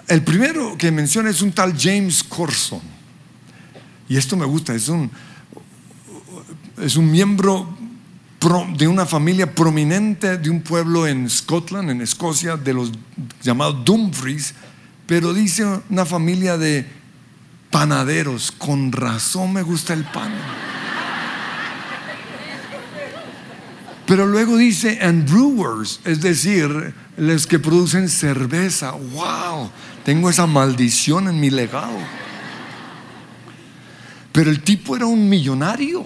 El 0.07 0.23
primero 0.23 0.77
que 0.77 0.91
menciona 0.91 1.29
es 1.29 1.41
un 1.41 1.51
tal 1.51 1.75
James 1.77 2.23
Corson. 2.23 2.81
Y 4.07 4.17
esto 4.17 4.37
me 4.37 4.45
gusta, 4.45 4.73
es 4.73 4.87
un, 4.87 5.09
es 6.81 6.95
un 6.95 7.11
miembro 7.11 7.77
de 8.77 8.87
una 8.87 9.05
familia 9.05 9.53
prominente 9.53 10.37
de 10.37 10.49
un 10.49 10.61
pueblo 10.61 11.07
en 11.07 11.29
Scotland, 11.29 11.89
en 11.89 12.01
Escocia, 12.01 12.57
de 12.57 12.73
los 12.73 12.91
llamados 13.41 13.85
Dumfries, 13.85 14.53
pero 15.05 15.33
dice 15.33 15.65
una 15.89 16.05
familia 16.05 16.57
de 16.57 16.85
panaderos. 17.71 18.51
Con 18.51 18.91
razón 18.91 19.53
me 19.53 19.61
gusta 19.61 19.93
el 19.93 20.03
pan. 20.03 20.33
Pero 24.05 24.25
luego 24.25 24.57
dice, 24.57 24.99
and 25.01 25.29
brewers, 25.29 26.01
es 26.03 26.21
decir, 26.21 26.93
los 27.17 27.47
que 27.47 27.59
producen 27.59 28.09
cerveza. 28.09 28.91
¡Wow! 28.91 29.69
Tengo 30.03 30.29
esa 30.29 30.45
maldición 30.45 31.27
en 31.29 31.39
mi 31.39 31.49
legado. 31.49 31.97
Pero 34.33 34.49
el 34.49 34.61
tipo 34.61 34.95
era 34.95 35.05
un 35.05 35.29
millonario. 35.29 36.03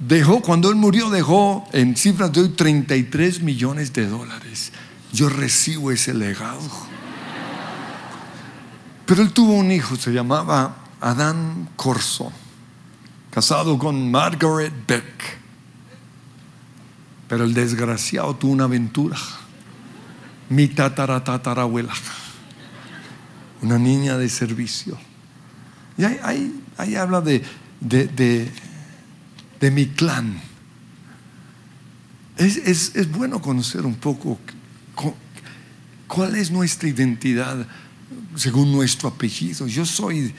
Dejó, 0.00 0.40
cuando 0.40 0.70
él 0.70 0.76
murió, 0.76 1.10
dejó 1.10 1.68
en 1.72 1.96
cifras 1.96 2.32
de 2.32 2.40
hoy 2.40 2.48
33 2.48 3.40
millones 3.42 3.92
de 3.92 4.06
dólares. 4.06 4.72
Yo 5.12 5.28
recibo 5.28 5.92
ese 5.92 6.14
legado. 6.14 6.60
Pero 9.06 9.22
él 9.22 9.32
tuvo 9.32 9.52
un 9.52 9.70
hijo, 9.70 9.94
se 9.96 10.10
llamaba 10.10 10.76
Adán 11.00 11.68
Corso, 11.76 12.32
casado 13.30 13.78
con 13.78 14.10
Margaret 14.10 14.72
Beck. 14.88 15.41
Pero 17.32 17.44
el 17.44 17.54
desgraciado 17.54 18.36
tuvo 18.36 18.52
una 18.52 18.64
aventura. 18.64 19.16
Mi 20.50 20.68
tataratatarabuela, 20.68 21.94
una 23.62 23.78
niña 23.78 24.18
de 24.18 24.28
servicio. 24.28 24.98
Y 25.96 26.04
ahí, 26.04 26.94
habla 26.94 27.22
de, 27.22 27.42
de, 27.80 28.50
mi 29.70 29.86
clan. 29.86 30.42
Es, 32.36 32.58
es, 32.94 33.10
bueno 33.10 33.40
conocer 33.40 33.86
un 33.86 33.94
poco 33.94 34.38
cuál 36.06 36.36
es 36.36 36.50
nuestra 36.50 36.86
identidad 36.86 37.66
según 38.36 38.72
nuestro 38.72 39.08
apellido. 39.08 39.66
Yo 39.66 39.86
soy 39.86 40.34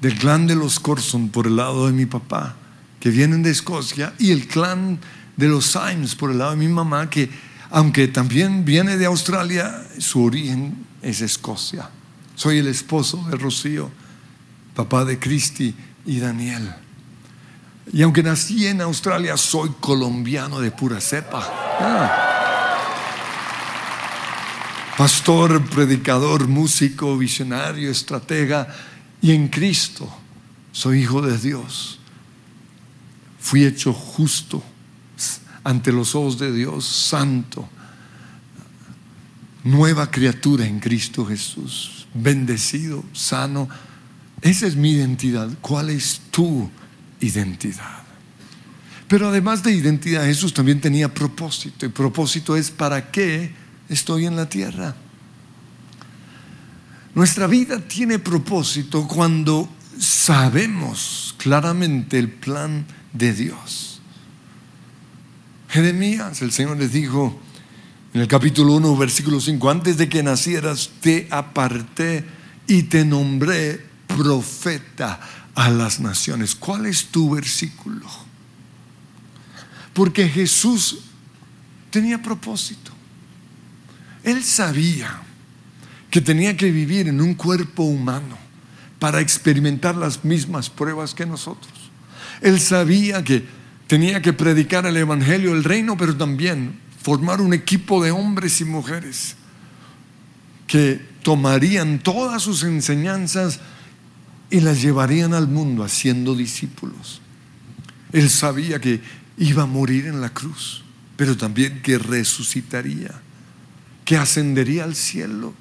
del 0.00 0.16
clan 0.16 0.46
de 0.46 0.54
los 0.54 0.80
Corson 0.80 1.28
por 1.28 1.46
el 1.46 1.56
lado 1.56 1.88
de 1.88 1.92
mi 1.92 2.06
papá, 2.06 2.56
que 3.00 3.10
vienen 3.10 3.42
de 3.42 3.50
Escocia, 3.50 4.14
y 4.18 4.30
el 4.30 4.48
clan 4.48 4.98
de 5.36 5.48
los 5.48 5.66
Symes 5.66 6.14
por 6.14 6.30
el 6.30 6.38
lado 6.38 6.52
de 6.52 6.56
mi 6.56 6.68
mamá, 6.68 7.08
que 7.08 7.30
aunque 7.70 8.08
también 8.08 8.64
viene 8.64 8.96
de 8.96 9.06
Australia, 9.06 9.86
su 9.98 10.22
origen 10.22 10.86
es 11.00 11.22
Escocia. 11.22 11.88
Soy 12.34 12.58
el 12.58 12.68
esposo 12.68 13.24
de 13.30 13.36
Rocío, 13.36 13.90
papá 14.74 15.04
de 15.04 15.18
Cristi 15.18 15.74
y 16.04 16.18
Daniel. 16.18 16.74
Y 17.92 18.02
aunque 18.02 18.22
nací 18.22 18.66
en 18.66 18.80
Australia, 18.80 19.36
soy 19.36 19.70
colombiano 19.80 20.60
de 20.60 20.70
pura 20.70 21.00
cepa. 21.00 21.48
Ah. 21.80 22.28
Pastor, 24.96 25.64
predicador, 25.64 26.46
músico, 26.48 27.16
visionario, 27.16 27.90
estratega, 27.90 28.68
y 29.22 29.32
en 29.32 29.48
Cristo 29.48 30.08
soy 30.72 31.02
hijo 31.02 31.22
de 31.22 31.38
Dios. 31.38 31.98
Fui 33.40 33.64
hecho 33.64 33.92
justo 33.92 34.62
ante 35.64 35.92
los 35.92 36.14
ojos 36.14 36.38
de 36.38 36.52
Dios 36.52 36.86
santo. 36.86 37.68
Nueva 39.64 40.10
criatura 40.10 40.66
en 40.66 40.80
Cristo 40.80 41.24
Jesús. 41.24 42.06
Bendecido, 42.14 43.04
sano. 43.12 43.68
Esa 44.40 44.66
es 44.66 44.76
mi 44.76 44.92
identidad. 44.92 45.48
¿Cuál 45.60 45.90
es 45.90 46.20
tu 46.30 46.68
identidad? 47.20 48.02
Pero 49.08 49.28
además 49.28 49.62
de 49.62 49.72
identidad, 49.72 50.24
Jesús 50.24 50.54
también 50.54 50.80
tenía 50.80 51.12
propósito. 51.12 51.86
Y 51.86 51.90
propósito 51.90 52.56
es 52.56 52.70
para 52.70 53.10
qué 53.10 53.52
estoy 53.88 54.26
en 54.26 54.36
la 54.36 54.48
tierra. 54.48 54.96
Nuestra 57.14 57.46
vida 57.46 57.78
tiene 57.78 58.18
propósito 58.18 59.06
cuando 59.06 59.68
sabemos 59.98 61.34
claramente 61.36 62.18
el 62.18 62.30
plan 62.30 62.86
de 63.12 63.34
Dios. 63.34 63.91
Jeremías, 65.72 66.42
el 66.42 66.52
Señor 66.52 66.76
les 66.76 66.92
dijo 66.92 67.40
en 68.12 68.20
el 68.20 68.28
capítulo 68.28 68.74
1, 68.74 68.94
versículo 68.94 69.40
5, 69.40 69.70
antes 69.70 69.96
de 69.96 70.06
que 70.06 70.22
nacieras 70.22 70.90
te 71.00 71.26
aparté 71.30 72.26
y 72.66 72.82
te 72.82 73.06
nombré 73.06 73.82
profeta 74.06 75.18
a 75.54 75.70
las 75.70 75.98
naciones. 75.98 76.54
¿Cuál 76.54 76.84
es 76.84 77.06
tu 77.06 77.30
versículo? 77.30 78.06
Porque 79.94 80.28
Jesús 80.28 81.04
tenía 81.88 82.20
propósito. 82.20 82.92
Él 84.24 84.44
sabía 84.44 85.22
que 86.10 86.20
tenía 86.20 86.54
que 86.54 86.70
vivir 86.70 87.08
en 87.08 87.22
un 87.22 87.32
cuerpo 87.32 87.84
humano 87.84 88.36
para 88.98 89.22
experimentar 89.22 89.96
las 89.96 90.22
mismas 90.22 90.68
pruebas 90.68 91.14
que 91.14 91.24
nosotros. 91.24 91.72
Él 92.42 92.60
sabía 92.60 93.24
que 93.24 93.61
tenía 93.86 94.22
que 94.22 94.32
predicar 94.32 94.86
el 94.86 94.96
Evangelio 94.96 95.54
del 95.54 95.64
reino, 95.64 95.96
pero 95.96 96.16
también 96.16 96.78
formar 97.02 97.40
un 97.40 97.52
equipo 97.52 98.02
de 98.02 98.10
hombres 98.10 98.60
y 98.60 98.64
mujeres 98.64 99.36
que 100.66 101.00
tomarían 101.22 101.98
todas 101.98 102.42
sus 102.42 102.62
enseñanzas 102.62 103.60
y 104.50 104.60
las 104.60 104.82
llevarían 104.82 105.34
al 105.34 105.48
mundo 105.48 105.84
haciendo 105.84 106.34
discípulos. 106.34 107.20
Él 108.12 108.30
sabía 108.30 108.80
que 108.80 109.00
iba 109.38 109.64
a 109.64 109.66
morir 109.66 110.06
en 110.06 110.20
la 110.20 110.30
cruz, 110.30 110.84
pero 111.16 111.36
también 111.36 111.82
que 111.82 111.98
resucitaría, 111.98 113.10
que 114.04 114.16
ascendería 114.16 114.84
al 114.84 114.94
cielo, 114.94 115.54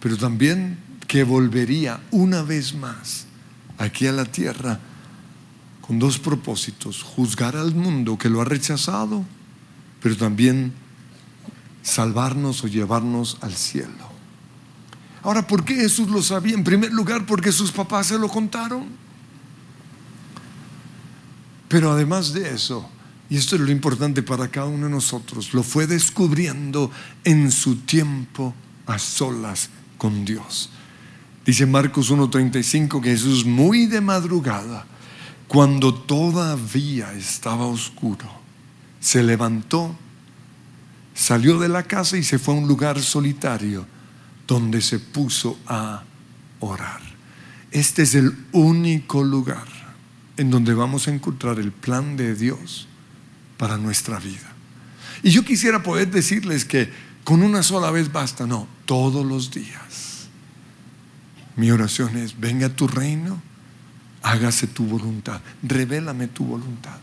pero 0.00 0.16
también 0.16 0.78
que 1.06 1.24
volvería 1.24 2.00
una 2.10 2.42
vez 2.42 2.74
más 2.74 3.26
aquí 3.78 4.06
a 4.06 4.12
la 4.12 4.24
tierra 4.24 4.80
con 5.92 5.98
dos 5.98 6.18
propósitos, 6.18 7.02
juzgar 7.02 7.54
al 7.54 7.74
mundo 7.74 8.16
que 8.16 8.30
lo 8.30 8.40
ha 8.40 8.46
rechazado, 8.46 9.26
pero 10.00 10.16
también 10.16 10.72
salvarnos 11.82 12.64
o 12.64 12.66
llevarnos 12.66 13.36
al 13.42 13.54
cielo. 13.54 14.10
Ahora, 15.22 15.46
¿por 15.46 15.66
qué 15.66 15.74
Jesús 15.74 16.08
lo 16.08 16.22
sabía? 16.22 16.54
En 16.54 16.64
primer 16.64 16.94
lugar, 16.94 17.26
porque 17.26 17.52
sus 17.52 17.72
papás 17.72 18.06
se 18.06 18.18
lo 18.18 18.28
contaron. 18.28 18.86
Pero 21.68 21.92
además 21.92 22.32
de 22.32 22.54
eso, 22.54 22.88
y 23.28 23.36
esto 23.36 23.56
es 23.56 23.60
lo 23.60 23.70
importante 23.70 24.22
para 24.22 24.48
cada 24.48 24.68
uno 24.68 24.86
de 24.86 24.92
nosotros, 24.92 25.52
lo 25.52 25.62
fue 25.62 25.86
descubriendo 25.86 26.90
en 27.22 27.52
su 27.52 27.76
tiempo 27.80 28.54
a 28.86 28.98
solas 28.98 29.68
con 29.98 30.24
Dios. 30.24 30.70
Dice 31.44 31.66
Marcos 31.66 32.10
1.35 32.10 33.02
que 33.02 33.10
Jesús 33.10 33.44
muy 33.44 33.84
de 33.84 34.00
madrugada, 34.00 34.86
cuando 35.52 35.92
todavía 35.92 37.12
estaba 37.12 37.66
oscuro, 37.66 38.24
se 39.00 39.22
levantó, 39.22 39.94
salió 41.14 41.58
de 41.58 41.68
la 41.68 41.82
casa 41.82 42.16
y 42.16 42.22
se 42.22 42.38
fue 42.38 42.54
a 42.54 42.56
un 42.56 42.66
lugar 42.66 42.98
solitario 43.02 43.86
donde 44.46 44.80
se 44.80 44.98
puso 44.98 45.58
a 45.66 46.04
orar. 46.58 47.02
Este 47.70 48.04
es 48.04 48.14
el 48.14 48.34
único 48.52 49.22
lugar 49.22 49.66
en 50.38 50.50
donde 50.50 50.72
vamos 50.72 51.06
a 51.06 51.10
encontrar 51.10 51.58
el 51.58 51.70
plan 51.70 52.16
de 52.16 52.34
Dios 52.34 52.88
para 53.58 53.76
nuestra 53.76 54.18
vida. 54.18 54.54
Y 55.22 55.32
yo 55.32 55.44
quisiera 55.44 55.82
poder 55.82 56.10
decirles 56.10 56.64
que 56.64 56.90
con 57.24 57.42
una 57.42 57.62
sola 57.62 57.90
vez 57.90 58.10
basta, 58.10 58.46
no, 58.46 58.66
todos 58.86 59.26
los 59.26 59.50
días. 59.50 60.28
Mi 61.56 61.70
oración 61.70 62.16
es, 62.16 62.40
venga 62.40 62.70
tu 62.70 62.88
reino, 62.88 63.51
hágase 64.22 64.66
tu 64.66 64.84
voluntad, 64.84 65.40
revélame 65.62 66.28
tu 66.28 66.44
voluntad. 66.44 66.98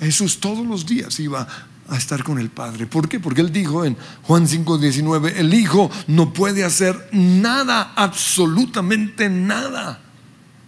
Jesús 0.00 0.38
todos 0.38 0.66
los 0.66 0.86
días 0.86 1.18
iba 1.20 1.46
a 1.88 1.96
estar 1.96 2.22
con 2.22 2.38
el 2.38 2.50
Padre. 2.50 2.86
¿Por 2.86 3.08
qué? 3.08 3.18
Porque 3.18 3.40
Él 3.40 3.52
dijo 3.52 3.84
en 3.84 3.96
Juan 4.22 4.46
5:19, 4.46 5.34
el 5.36 5.52
Hijo 5.54 5.90
no 6.06 6.32
puede 6.32 6.64
hacer 6.64 7.08
nada, 7.12 7.92
absolutamente 7.96 9.28
nada, 9.28 10.00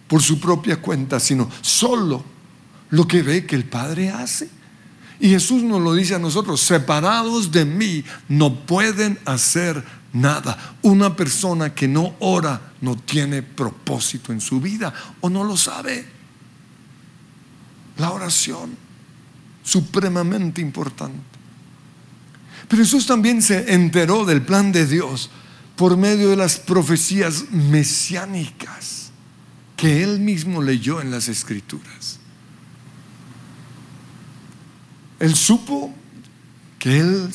por 0.09 0.23
su 0.23 0.41
propia 0.41 0.81
cuenta, 0.81 1.21
sino 1.21 1.51
solo 1.61 2.25
lo 2.91 3.07
que 3.07 3.23
ve 3.23 3.47
que 3.47 3.57
el 3.57 3.65
Padre 3.65 4.11
hace. 4.11 4.51
Y 5.21 5.29
Jesús 5.29 5.63
nos 5.63 5.83
lo 5.83 5.95
dice 5.95 6.15
a 6.15 6.19
nosotros, 6.19 6.61
separados 6.63 7.53
de 7.53 7.67
mí 7.67 8.05
no 8.29 8.55
pueden 8.61 9.19
hacer 9.27 9.77
nada. 9.77 10.00
Una 10.83 11.15
persona 11.15 11.75
que 11.75 11.87
no 11.87 12.15
ora 12.21 12.73
no 12.81 12.97
tiene 12.97 13.43
propósito 13.43 14.33
en 14.33 14.41
su 14.41 14.61
vida 14.61 14.93
o 15.21 15.31
no 15.31 15.45
lo 15.45 15.57
sabe. 15.57 16.05
La 17.99 18.11
oración, 18.11 18.77
supremamente 19.63 20.61
importante. 20.61 21.21
Pero 22.69 22.83
Jesús 22.83 23.07
también 23.07 23.43
se 23.43 23.73
enteró 23.73 24.25
del 24.25 24.43
plan 24.43 24.73
de 24.73 24.87
Dios 24.87 25.31
por 25.77 25.97
medio 25.97 26.31
de 26.31 26.37
las 26.37 26.59
profecías 26.59 27.51
mesiánicas 27.51 29.11
que 29.77 30.03
él 30.03 30.21
mismo 30.21 30.61
leyó 30.61 31.01
en 31.01 31.11
las 31.11 31.29
escrituras. 31.29 32.19
Él 35.19 35.35
supo 35.35 35.95
que 36.79 36.99
él 36.99 37.31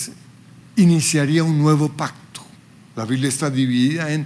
iniciaría 0.76 1.44
un 1.44 1.58
nuevo 1.58 1.90
pacto. 1.90 2.25
La 2.96 3.06
Biblia 3.06 3.30
está 3.30 3.50
dividida 3.50 4.12
en 4.12 4.26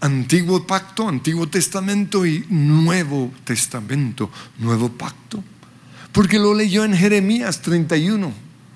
Antiguo 0.00 0.66
Pacto, 0.66 1.08
Antiguo 1.08 1.48
Testamento 1.48 2.26
y 2.26 2.44
Nuevo 2.50 3.32
Testamento, 3.44 4.30
Nuevo 4.58 4.90
Pacto. 4.90 5.42
Porque 6.10 6.38
lo 6.38 6.54
leyó 6.54 6.84
en 6.84 6.94
Jeremías 6.94 7.62
31, 7.62 8.32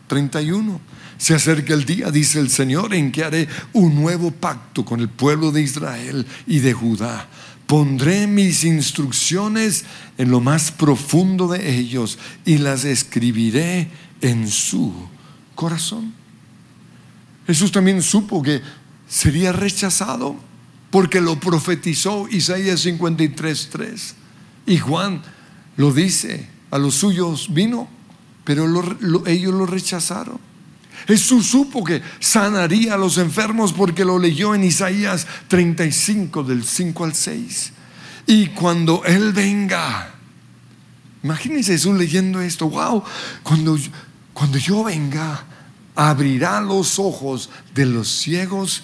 31. 0.07 0.81
Se 1.19 1.35
acerca 1.35 1.75
el 1.75 1.85
día, 1.85 2.11
dice 2.11 2.39
el 2.39 2.49
Señor, 2.49 2.95
en 2.95 3.11
que 3.13 3.25
haré 3.25 3.49
un 3.73 3.95
nuevo 3.95 4.31
pacto 4.31 4.85
con 4.85 5.01
el 5.01 5.09
pueblo 5.09 5.51
de 5.51 5.63
Israel 5.63 6.27
y 6.47 6.61
de 6.61 6.73
Judá. 6.73 7.29
Pondré 7.67 8.27
mis 8.27 8.65
instrucciones 8.65 9.85
en 10.19 10.31
lo 10.31 10.41
más 10.41 10.71
profundo 10.71 11.49
de 11.49 11.77
ellos 11.77 12.19
y 12.45 12.59
las 12.59 12.85
escribiré 12.85 13.89
en 14.21 14.49
su 14.49 14.93
corazón. 15.55 16.13
Jesús 17.47 17.73
también 17.73 18.03
supo 18.03 18.43
que 18.43 18.61
sería 19.09 19.53
rechazado 19.53 20.37
porque 20.91 21.21
lo 21.21 21.39
profetizó 21.39 22.29
Isaías 22.29 22.85
53:3. 22.85 24.15
Y 24.67 24.79
Juan 24.79 25.23
lo 25.77 25.93
dice, 25.93 26.49
a 26.71 26.79
los 26.79 26.95
suyos 26.95 27.53
vino, 27.53 27.89
pero 28.45 28.65
ellos 29.27 29.55
lo 29.55 29.67
rechazaron. 29.67 30.39
Jesús 31.07 31.47
supo 31.47 31.85
que 31.85 32.03
sanaría 32.21 32.95
a 32.95 32.99
los 32.99 33.19
enfermos 33.19 33.73
porque 33.73 34.05
lo 34.05 34.19
leyó 34.19 34.55
en 34.55 34.65
Isaías 34.65 35.27
35 35.49 36.43
del 36.43 36.65
5 36.65 37.05
al 37.05 37.15
6. 37.15 37.73
Y 38.27 38.49
cuando 38.49 39.05
Él 39.05 39.33
venga, 39.33 40.15
imagínense 41.23 41.73
Jesús 41.73 41.97
leyendo 41.97 42.41
esto, 42.41 42.69
wow, 42.69 43.05
cuando 43.43 43.79
cuando 44.37 44.59
yo 44.59 44.85
venga, 44.85 45.45
abrirá 45.95 46.61
los 46.61 46.99
ojos 46.99 47.49
de 47.75 47.87
los 47.87 48.07
ciegos 48.07 48.83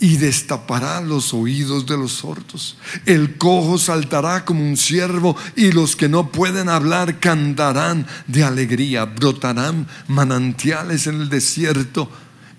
y 0.00 0.16
destapará 0.16 1.00
los 1.00 1.32
oídos 1.32 1.86
de 1.86 1.96
los 1.96 2.12
sordos. 2.12 2.76
El 3.06 3.36
cojo 3.36 3.78
saltará 3.78 4.44
como 4.44 4.62
un 4.62 4.76
ciervo 4.76 5.36
y 5.56 5.72
los 5.72 5.96
que 5.96 6.08
no 6.08 6.30
pueden 6.30 6.68
hablar 6.68 7.20
cantarán 7.20 8.06
de 8.26 8.44
alegría. 8.44 9.04
Brotarán 9.06 9.86
manantiales 10.08 11.06
en 11.06 11.22
el 11.22 11.28
desierto 11.28 12.10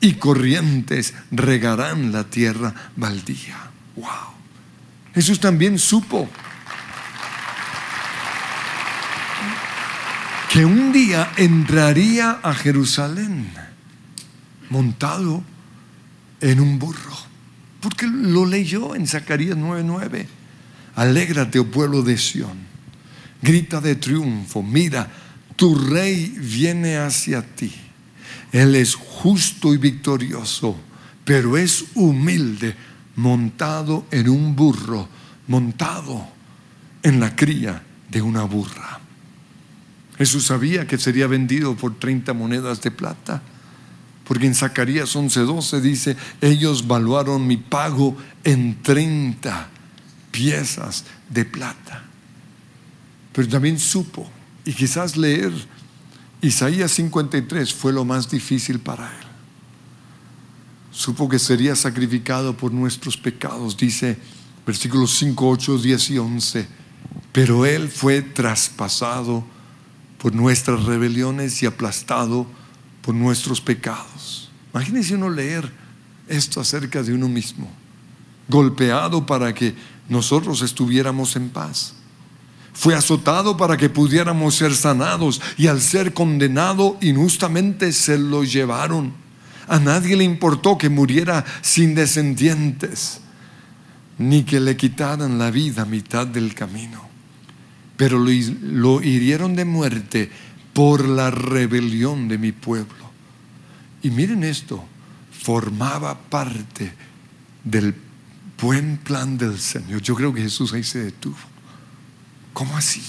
y 0.02 0.14
corrientes 0.14 1.14
regarán 1.32 2.12
la 2.12 2.24
tierra 2.24 2.74
baldía. 2.96 3.70
Wow. 3.96 4.34
Jesús 5.14 5.40
también 5.40 5.78
supo 5.80 6.28
que 10.50 10.66
un 10.66 10.92
día 10.92 11.32
entraría 11.38 12.40
a 12.42 12.54
Jerusalén 12.54 13.52
montado 14.70 15.44
en 16.52 16.60
un 16.60 16.78
burro, 16.78 17.18
porque 17.82 18.06
lo 18.06 18.46
leyó 18.46 18.96
en 18.96 19.08
Zacarías 19.08 19.58
9:9. 19.58 20.28
Alégrate, 20.96 21.60
oh 21.60 21.66
pueblo 21.66 22.04
de 22.04 22.18
Sión, 22.18 22.58
grita 23.42 23.82
de 23.82 23.96
triunfo, 23.96 24.62
mira, 24.62 25.12
tu 25.56 25.76
rey 25.76 26.36
viene 26.38 26.98
hacia 26.98 27.42
ti. 27.42 27.74
Él 28.52 28.76
es 28.76 28.96
justo 28.96 29.74
y 29.74 29.78
victorioso, 29.78 30.78
pero 31.26 31.58
es 31.58 31.86
humilde, 31.96 32.76
montado 33.16 34.06
en 34.12 34.30
un 34.30 34.56
burro, 34.56 35.10
montado 35.48 36.28
en 37.02 37.20
la 37.20 37.36
cría 37.36 37.82
de 38.10 38.22
una 38.22 38.44
burra. 38.44 39.00
Jesús 40.18 40.46
sabía 40.46 40.86
que 40.86 40.98
sería 40.98 41.28
vendido 41.28 41.76
por 41.76 41.98
30 41.98 42.34
monedas 42.34 42.82
de 42.82 42.92
plata. 42.92 43.42
Porque 44.26 44.48
en 44.48 44.56
Zacarías 44.56 45.16
11:12 45.16 45.82
dice, 45.82 46.18
ellos 46.42 46.88
valuaron 46.88 47.46
mi 47.46 47.58
pago 47.58 48.18
en 48.44 48.82
30 48.82 49.70
piezas 50.32 51.06
de 51.30 51.46
plata. 51.46 52.04
Pero 53.32 53.48
también 53.48 53.80
supo, 53.80 54.30
y 54.66 54.74
quizás 54.74 55.16
leer 55.16 55.52
Isaías 56.42 56.92
53 56.92 57.74
fue 57.74 57.94
lo 57.94 58.06
más 58.06 58.30
difícil 58.30 58.80
para 58.80 59.08
él. 59.08 59.26
Supo 60.92 61.28
que 61.28 61.40
sería 61.40 61.76
sacrificado 61.76 62.56
por 62.56 62.72
nuestros 62.72 63.18
pecados, 63.18 63.76
dice 63.78 64.18
versículos 64.66 65.16
5, 65.18 65.50
8, 65.50 65.78
10 65.78 66.10
y 66.12 66.18
11. 66.18 66.68
Pero 67.32 67.66
él 67.66 67.90
fue 67.90 68.22
traspasado 68.22 69.44
por 70.18 70.34
nuestras 70.34 70.84
rebeliones 70.86 71.62
y 71.62 71.66
aplastado 71.66 72.48
por 73.06 73.14
nuestros 73.14 73.62
pecados. 73.62 74.50
Imagínense 74.74 75.14
uno 75.14 75.30
leer 75.30 75.72
esto 76.28 76.60
acerca 76.60 77.04
de 77.04 77.14
uno 77.14 77.30
mismo, 77.30 77.70
golpeado 78.48 79.28
para 79.28 79.54
que 79.54 79.76
nosotros 80.10 80.64
estuviéramos 80.64 81.36
en 81.36 81.50
paz. 81.50 81.94
Fue 82.74 82.96
azotado 82.96 83.56
para 83.56 83.78
que 83.78 83.90
pudiéramos 83.90 84.56
ser 84.56 84.76
sanados 84.76 85.40
y 85.56 85.68
al 85.68 85.80
ser 85.82 86.14
condenado 86.14 86.98
injustamente 87.00 87.94
se 87.94 88.18
lo 88.18 88.44
llevaron. 88.44 89.14
A 89.68 89.80
nadie 89.80 90.16
le 90.16 90.24
importó 90.24 90.78
que 90.78 90.90
muriera 90.90 91.46
sin 91.62 91.94
descendientes, 91.94 93.22
ni 94.18 94.44
que 94.44 94.60
le 94.60 94.76
quitaran 94.76 95.38
la 95.38 95.52
vida 95.52 95.84
a 95.84 95.86
mitad 95.86 96.26
del 96.26 96.56
camino 96.56 97.06
pero 97.98 98.20
lo, 98.20 99.02
hirieron 99.02 99.56
de 99.56 99.66
muerte 99.66 100.30
por 100.76 101.08
la 101.08 101.32
rebelión 101.32 102.28
de 102.28 102.38
mi 102.38 102.52
pueblo. 102.52 103.10
Y 104.04 104.10
miren 104.10 104.44
esto, 104.44 104.84
formaba 105.32 106.20
parte 106.20 106.94
del 107.64 107.96
buen 108.62 108.98
plan 108.98 109.38
del 109.38 109.58
Señor. 109.58 110.02
Yo 110.02 110.16
creo 110.16 110.34
que 110.34 110.42
Jesús 110.42 110.74
ahí 110.74 110.84
se 110.84 111.02
detuvo. 111.02 111.38
¿Cómo 112.52 112.76
así? 112.76 113.02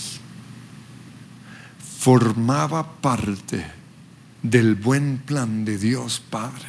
Formaba 1.99 3.01
parte 3.01 3.67
del 4.45 4.77
buen 4.77 5.19
plan 5.19 5.65
de 5.65 5.77
Dios 5.77 6.23
Padre, 6.31 6.69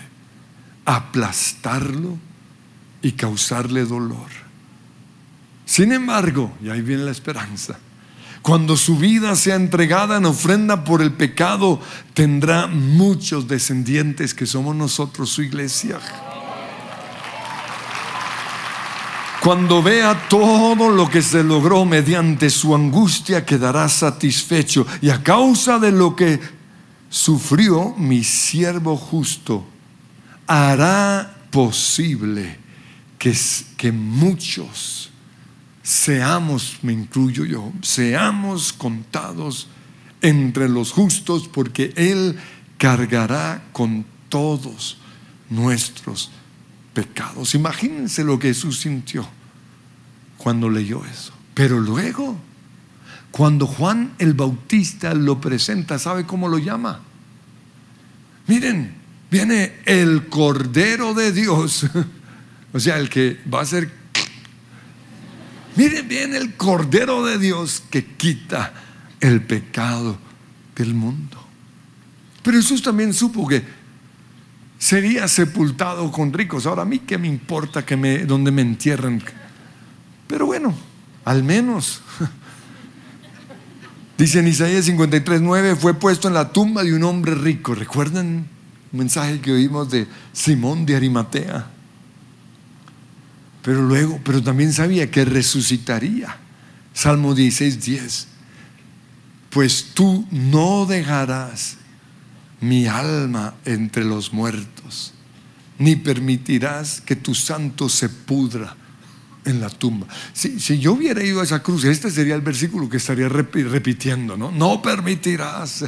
aplastarlo 0.83 2.17
y 3.03 3.11
causarle 3.11 3.85
dolor. 3.85 4.31
Sin 5.63 5.91
embargo, 5.91 6.57
y 6.59 6.69
ahí 6.69 6.81
viene 6.81 7.03
la 7.03 7.11
esperanza, 7.11 7.77
cuando 8.47 8.77
su 8.77 8.95
vida 8.95 9.35
sea 9.35 9.55
entregada 9.55 10.15
en 10.15 10.25
ofrenda 10.25 10.85
por 10.85 11.01
el 11.01 11.11
pecado, 11.11 11.81
tendrá 12.13 12.65
muchos 12.67 13.45
descendientes 13.45 14.33
que 14.33 14.45
somos 14.45 14.73
nosotros, 14.73 15.31
su 15.31 15.41
iglesia. 15.41 15.99
Cuando 19.41 19.83
vea 19.83 20.29
todo 20.29 20.89
lo 20.89 21.09
que 21.09 21.21
se 21.21 21.43
logró 21.43 21.83
mediante 21.83 22.49
su 22.49 22.73
angustia, 22.73 23.45
quedará 23.45 23.89
satisfecho. 23.89 24.87
Y 25.01 25.09
a 25.09 25.21
causa 25.21 25.77
de 25.77 25.91
lo 25.91 26.15
que 26.15 26.39
sufrió 27.09 27.95
mi 27.97 28.23
siervo 28.23 28.95
justo, 28.95 29.65
hará 30.47 31.35
posible 31.51 32.57
que, 33.19 33.35
que 33.75 33.91
muchos 33.91 35.06
seamos, 35.87 36.79
me 36.81 36.91
incluyo 36.91 37.45
yo, 37.45 37.71
seamos 37.81 38.73
contados 38.73 39.69
entre 40.21 40.67
los 40.67 40.91
justos 40.91 41.47
porque 41.47 41.93
Él 41.95 42.37
cargará 42.77 43.63
con 43.71 44.05
todos 44.27 44.97
nuestros 45.49 46.29
pecados. 46.93 47.55
Imagínense 47.55 48.25
lo 48.25 48.37
que 48.37 48.49
Jesús 48.49 48.81
sintió 48.81 49.25
cuando 50.37 50.69
leyó 50.69 51.05
eso. 51.05 51.31
Pero 51.53 51.79
luego, 51.79 52.37
cuando 53.31 53.65
Juan 53.65 54.11
el 54.19 54.33
Bautista 54.33 55.13
lo 55.13 55.39
presenta, 55.39 55.97
¿sabe 55.99 56.25
cómo 56.25 56.49
lo 56.49 56.57
llama? 56.57 56.99
Miren, 58.47 58.93
viene 59.31 59.77
el 59.85 60.27
Cordero 60.27 61.13
de 61.13 61.31
Dios, 61.31 61.85
o 62.73 62.79
sea, 62.81 62.97
el 62.97 63.09
que 63.09 63.39
va 63.49 63.61
a 63.61 63.65
ser... 63.65 63.96
Miren, 65.77 66.07
viene 66.07 66.37
el 66.37 66.55
Cordero 66.55 67.23
de 67.23 67.37
Dios 67.37 67.83
que 67.89 68.03
quita 68.03 68.73
el 69.19 69.43
pecado 69.43 70.17
del 70.75 70.93
mundo. 70.93 71.37
Pero 72.43 72.57
Jesús 72.57 72.81
también 72.81 73.13
supo 73.13 73.47
que 73.47 73.63
sería 74.79 75.27
sepultado 75.27 76.11
con 76.11 76.33
ricos. 76.33 76.65
Ahora 76.65 76.81
a 76.81 76.85
mí 76.85 76.99
qué 76.99 77.17
me 77.17 77.27
importa 77.27 77.85
que 77.85 77.95
me 77.95 78.25
donde 78.25 78.51
me 78.51 78.63
entierren. 78.63 79.23
Pero 80.27 80.47
bueno, 80.47 80.75
al 81.23 81.43
menos 81.43 82.01
Dice 84.17 84.39
en 84.39 84.47
Isaías 84.47 84.85
53, 84.85 85.41
9, 85.41 85.75
fue 85.75 85.93
puesto 85.93 86.27
en 86.27 86.33
la 86.33 86.51
tumba 86.51 86.83
de 86.83 86.95
un 86.95 87.03
hombre 87.03 87.35
rico. 87.35 87.75
¿Recuerdan 87.75 88.47
un 88.91 88.97
mensaje 88.97 89.39
que 89.39 89.51
oímos 89.51 89.91
de 89.91 90.07
Simón 90.33 90.87
de 90.87 90.95
Arimatea? 90.95 91.67
Pero 93.61 93.81
luego, 93.81 94.19
pero 94.23 94.41
también 94.41 94.73
sabía 94.73 95.11
que 95.11 95.25
resucitaría. 95.25 96.37
Salmo 96.93 97.35
16, 97.35 97.83
10. 97.83 98.27
Pues 99.49 99.91
tú 99.93 100.27
no 100.31 100.85
dejarás 100.85 101.77
mi 102.59 102.87
alma 102.87 103.55
entre 103.65 104.03
los 104.03 104.33
muertos, 104.33 105.13
ni 105.77 105.95
permitirás 105.95 107.01
que 107.01 107.15
tu 107.15 107.35
santo 107.35 107.87
se 107.87 108.09
pudra 108.09 108.75
en 109.45 109.61
la 109.61 109.69
tumba. 109.69 110.07
Si, 110.33 110.79
yo 110.79 110.93
hubiera 110.93 111.23
ido 111.23 111.41
a 111.41 111.43
esa 111.43 111.63
cruz, 111.63 111.85
este 111.85 112.11
sería 112.11 112.35
el 112.35 112.41
versículo 112.41 112.89
que 112.89 112.97
estaría 112.97 113.29
repitiendo, 113.29 114.35
¿no? 114.35 114.51
No 114.51 114.81
permitirás 114.81 115.85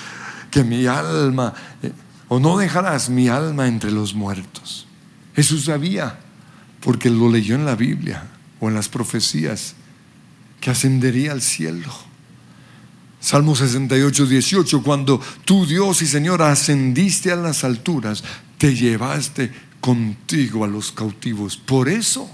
que 0.50 0.64
mi 0.64 0.86
alma, 0.86 1.52
eh, 1.82 1.92
o 2.28 2.40
no 2.40 2.56
dejarás 2.56 3.10
mi 3.10 3.28
alma 3.28 3.68
entre 3.68 3.90
los 3.90 4.14
muertos. 4.14 4.86
Jesús 5.34 5.64
sabía, 5.64 6.18
porque 6.82 7.10
lo 7.10 7.30
leyó 7.30 7.54
en 7.54 7.64
la 7.64 7.76
Biblia 7.76 8.28
o 8.60 8.68
en 8.68 8.74
las 8.74 8.88
profecías, 8.88 9.74
que 10.60 10.70
ascendería 10.70 11.32
al 11.32 11.42
cielo. 11.42 11.92
Salmo 13.20 13.54
68, 13.54 14.26
18, 14.26 14.82
cuando 14.82 15.20
tú 15.44 15.66
Dios 15.66 16.02
y 16.02 16.06
Señor 16.06 16.42
ascendiste 16.42 17.32
a 17.32 17.36
las 17.36 17.64
alturas, 17.64 18.22
te 18.58 18.74
llevaste 18.74 19.52
contigo 19.80 20.64
a 20.64 20.68
los 20.68 20.92
cautivos. 20.92 21.56
Por 21.56 21.88
eso 21.88 22.28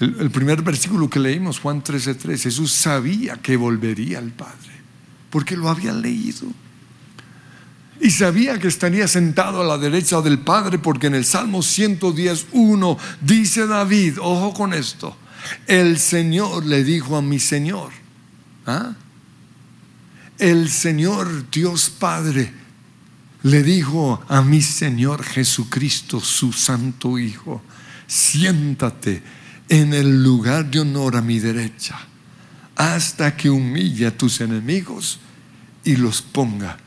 el, 0.00 0.30
primer 0.30 0.62
versículo 0.62 1.08
que 1.08 1.20
leímos, 1.20 1.60
Juan 1.60 1.82
13:3, 1.82 2.42
Jesús 2.42 2.72
sabía 2.72 3.36
que 3.36 3.56
volvería 3.56 4.18
al 4.18 4.32
Padre, 4.32 4.72
porque 5.30 5.56
lo 5.56 5.68
había 5.68 5.92
leído. 5.92 6.48
Y 8.00 8.10
sabía 8.10 8.58
que 8.58 8.68
estaría 8.68 9.06
sentado 9.06 9.60
a 9.60 9.64
la 9.64 9.78
derecha 9.78 10.20
del 10.20 10.38
Padre, 10.38 10.78
porque 10.78 11.06
en 11.06 11.14
el 11.14 11.24
Salmo 11.24 11.60
110.1 11.60 12.98
dice 13.20 13.66
David, 13.66 14.18
ojo 14.20 14.52
con 14.52 14.74
esto, 14.74 15.16
el 15.66 15.98
Señor 15.98 16.66
le 16.66 16.82
dijo 16.82 17.16
a 17.16 17.22
mi 17.22 17.38
Señor, 17.38 17.92
¿ah? 18.66 18.94
el 20.38 20.68
Señor 20.68 21.50
Dios 21.50 21.90
Padre 21.90 22.52
le 23.42 23.62
dijo 23.62 24.22
a 24.28 24.42
mi 24.42 24.60
Señor 24.60 25.22
Jesucristo, 25.22 26.18
su 26.20 26.52
Santo 26.52 27.18
Hijo, 27.18 27.62
siéntate 28.06 29.22
en 29.68 29.94
el 29.94 30.22
lugar 30.22 30.70
de 30.70 30.80
honor 30.80 31.16
a 31.16 31.22
mi 31.22 31.38
derecha, 31.38 31.98
hasta 32.74 33.36
que 33.36 33.50
humille 33.50 34.06
a 34.06 34.16
tus 34.16 34.40
enemigos 34.40 35.20
y 35.84 35.96
los 35.96 36.22
ponga 36.22 36.78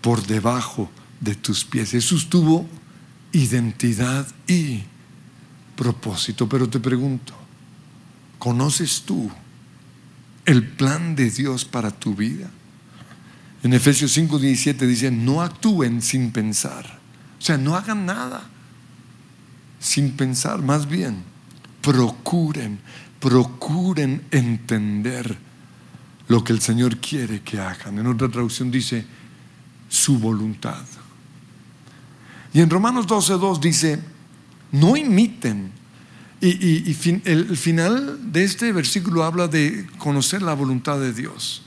por 0.00 0.26
debajo 0.26 0.90
de 1.20 1.34
tus 1.34 1.64
pies. 1.64 1.90
Jesús 1.90 2.28
tuvo 2.28 2.66
identidad 3.32 4.26
y 4.46 4.82
propósito. 5.76 6.48
Pero 6.48 6.68
te 6.68 6.80
pregunto, 6.80 7.34
¿conoces 8.38 9.02
tú 9.02 9.30
el 10.44 10.66
plan 10.66 11.14
de 11.16 11.30
Dios 11.30 11.64
para 11.64 11.90
tu 11.90 12.14
vida? 12.14 12.50
En 13.62 13.74
Efesios 13.74 14.16
5:17 14.16 14.86
dice, 14.86 15.10
no 15.10 15.42
actúen 15.42 16.02
sin 16.02 16.32
pensar. 16.32 16.98
O 17.38 17.42
sea, 17.42 17.58
no 17.58 17.76
hagan 17.76 18.06
nada 18.06 18.42
sin 19.78 20.12
pensar, 20.12 20.60
más 20.62 20.88
bien 20.88 21.30
procuren, 21.82 22.78
procuren 23.18 24.22
entender 24.30 25.38
lo 26.28 26.44
que 26.44 26.52
el 26.52 26.60
Señor 26.60 26.98
quiere 26.98 27.40
que 27.40 27.58
hagan. 27.58 27.98
En 27.98 28.06
otra 28.06 28.28
traducción 28.28 28.70
dice 28.70 29.04
su 29.90 30.18
voluntad. 30.18 30.82
Y 32.54 32.60
en 32.60 32.70
Romanos 32.70 33.06
12.2 33.06 33.60
dice, 33.60 34.00
no 34.72 34.96
imiten. 34.96 35.72
Y, 36.40 36.96
el 37.26 37.56
final 37.56 38.32
de 38.32 38.44
este 38.44 38.72
versículo 38.72 39.24
habla 39.24 39.46
de 39.46 39.86
conocer 39.98 40.40
la 40.40 40.54
voluntad 40.54 40.98
de 40.98 41.12
Dios, 41.12 41.62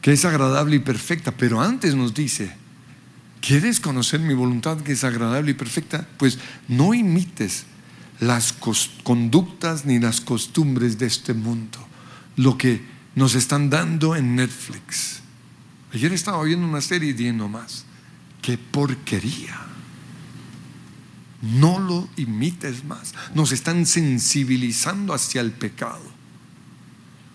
que 0.00 0.12
es 0.12 0.24
agradable 0.24 0.76
y 0.76 0.78
perfecta, 0.78 1.30
pero 1.30 1.60
antes 1.60 1.94
nos 1.94 2.14
dice, 2.14 2.56
¿quieres 3.42 3.80
conocer 3.80 4.20
mi 4.20 4.32
voluntad 4.32 4.78
que 4.78 4.92
es 4.92 5.04
agradable 5.04 5.50
y 5.50 5.54
perfecta? 5.54 6.08
Pues 6.16 6.38
no 6.68 6.94
imites 6.94 7.66
las 8.18 8.54
conductas 9.02 9.84
ni 9.84 9.98
las 9.98 10.22
costumbres 10.22 10.98
de 10.98 11.06
este 11.06 11.34
mundo, 11.34 11.86
lo 12.36 12.56
que 12.56 12.82
nos 13.14 13.34
están 13.34 13.68
dando 13.68 14.16
en 14.16 14.36
Netflix. 14.36 15.23
Ayer 15.94 16.12
estaba 16.12 16.42
viendo 16.42 16.66
una 16.66 16.80
serie 16.80 17.12
diciendo 17.12 17.48
más, 17.48 17.84
qué 18.42 18.58
porquería. 18.58 19.60
No 21.40 21.78
lo 21.78 22.08
imites 22.16 22.84
más. 22.84 23.14
Nos 23.32 23.52
están 23.52 23.86
sensibilizando 23.86 25.14
hacia 25.14 25.40
el 25.40 25.52
pecado. 25.52 26.02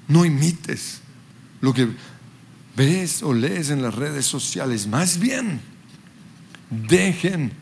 No 0.09 0.25
imites 0.25 0.99
lo 1.61 1.73
que 1.73 1.87
ves 2.75 3.23
o 3.23 3.33
lees 3.33 3.69
en 3.69 3.81
las 3.81 3.95
redes 3.95 4.25
sociales. 4.25 4.87
Más 4.87 5.19
bien, 5.19 5.61
dejen 6.69 7.53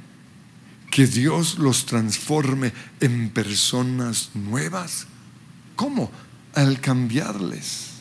que 0.89 1.05
Dios 1.05 1.59
los 1.59 1.85
transforme 1.85 2.73
en 3.01 3.29
personas 3.29 4.31
nuevas. 4.33 5.05
¿Cómo? 5.75 6.11
Al 6.55 6.79
cambiarles 6.81 7.97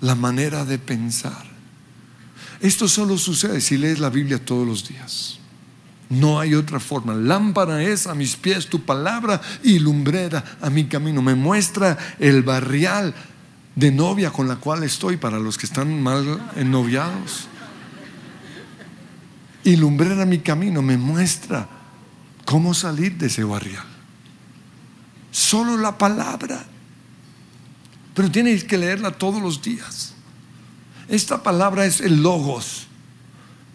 la 0.00 0.16
manera 0.16 0.64
de 0.64 0.78
pensar. 0.78 1.49
Esto 2.60 2.88
solo 2.88 3.18
sucede 3.18 3.60
si 3.60 3.76
lees 3.76 3.98
la 3.98 4.10
Biblia 4.10 4.44
todos 4.44 4.66
los 4.66 4.88
días. 4.88 5.38
No 6.08 6.40
hay 6.40 6.54
otra 6.54 6.80
forma. 6.80 7.14
Lámpara 7.14 7.82
es 7.82 8.06
a 8.06 8.14
mis 8.14 8.36
pies 8.36 8.66
tu 8.66 8.82
palabra 8.84 9.40
y 9.62 9.78
lumbrera 9.78 10.44
a 10.60 10.68
mi 10.70 10.86
camino. 10.86 11.22
Me 11.22 11.34
muestra 11.34 11.96
el 12.18 12.42
barrial 12.42 13.14
de 13.76 13.92
novia 13.92 14.30
con 14.30 14.48
la 14.48 14.56
cual 14.56 14.82
estoy 14.82 15.16
para 15.16 15.38
los 15.38 15.56
que 15.56 15.66
están 15.66 16.02
mal 16.02 16.50
ennoviados 16.56 17.48
y 19.64 19.76
lumbrera 19.76 20.24
mi 20.24 20.38
camino, 20.38 20.82
me 20.82 20.96
muestra 20.96 21.68
cómo 22.44 22.74
salir 22.74 23.16
de 23.16 23.26
ese 23.26 23.44
barrial. 23.44 23.84
Solo 25.30 25.76
la 25.76 25.96
palabra. 25.96 26.66
pero 28.14 28.30
tienes 28.30 28.64
que 28.64 28.76
leerla 28.76 29.12
todos 29.12 29.40
los 29.40 29.62
días. 29.62 30.09
Esta 31.10 31.42
palabra 31.42 31.86
es 31.86 32.00
el 32.00 32.22
logos, 32.22 32.86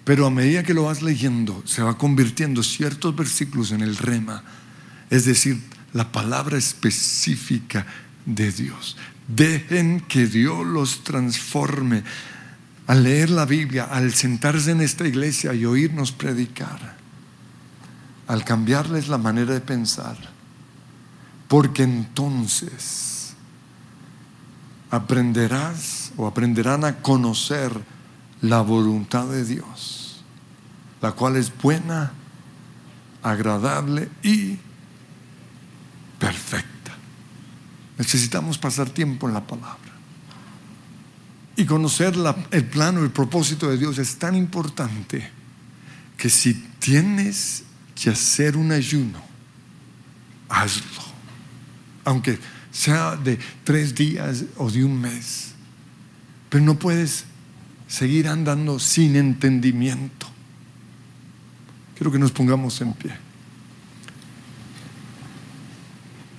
pero 0.06 0.26
a 0.26 0.30
medida 0.30 0.64
que 0.64 0.74
lo 0.74 0.84
vas 0.84 1.02
leyendo, 1.02 1.62
se 1.66 1.84
va 1.84 1.98
convirtiendo 1.98 2.64
ciertos 2.64 3.14
versículos 3.14 3.74
en 3.74 3.82
el 3.82 3.98
rema, 3.98 4.42
es 5.10 5.26
decir, 5.26 5.62
la 5.92 6.14
palabra 6.14 6.58
específica 6.58 7.86
de 8.26 8.54
Dios. 8.54 8.96
Dejen 9.28 10.00
que 10.00 10.28
Dios 10.28 10.66
los 10.66 11.04
transforme. 11.04 12.04
Al 12.88 13.04
leer 13.04 13.32
la 13.32 13.46
Biblia, 13.46 13.86
al 13.86 14.14
sentarse 14.14 14.72
en 14.72 14.80
esta 14.80 15.06
iglesia 15.06 15.54
y 15.54 15.66
oírnos 15.66 16.14
predicar, 16.14 16.96
al 18.28 18.46
cambiarles 18.46 19.10
la 19.10 19.18
manera 19.18 19.54
de 19.54 19.62
pensar, 19.62 20.18
porque 21.50 21.84
entonces 21.84 23.34
aprenderás 24.90 26.05
o 26.18 26.28
aprenderán 26.28 26.86
a 26.86 26.98
conocer 27.02 27.72
la 28.42 28.62
voluntad 28.62 29.28
de 29.28 29.44
Dios, 29.44 30.24
la 31.02 31.12
cual 31.14 31.36
es 31.36 31.52
buena, 31.56 32.12
agradable 33.24 34.10
y 34.24 34.58
perfecta. 36.20 36.96
Necesitamos 37.98 38.58
pasar 38.58 38.90
tiempo 38.90 39.28
en 39.28 39.34
la 39.34 39.46
palabra. 39.46 39.80
Y 41.58 41.66
conocer 41.66 42.16
el 42.52 42.66
plano, 42.66 43.02
el 43.02 43.12
propósito 43.12 43.70
de 43.70 43.78
Dios 43.78 43.98
es 43.98 44.18
tan 44.18 44.36
importante 44.36 45.32
que 46.18 46.30
si 46.30 46.54
tienes 46.80 47.64
que 47.96 48.10
hacer 48.10 48.58
un 48.58 48.72
ayuno, 48.72 49.22
hazlo. 50.50 51.04
Aunque 52.04 52.38
sea 52.72 53.16
de 53.16 53.40
tres 53.64 53.96
días 53.96 54.44
o 54.58 54.70
de 54.70 54.84
un 54.84 55.00
mes. 55.00 55.55
Pero 56.56 56.64
no 56.64 56.80
puedes 56.80 57.26
seguir 57.86 58.30
andando 58.30 58.80
sin 58.80 59.18
entendimiento. 59.18 60.26
Quiero 61.98 62.14
que 62.14 62.18
nos 62.18 62.32
pongamos 62.32 62.80
en 62.80 62.94
pie. 62.94 63.12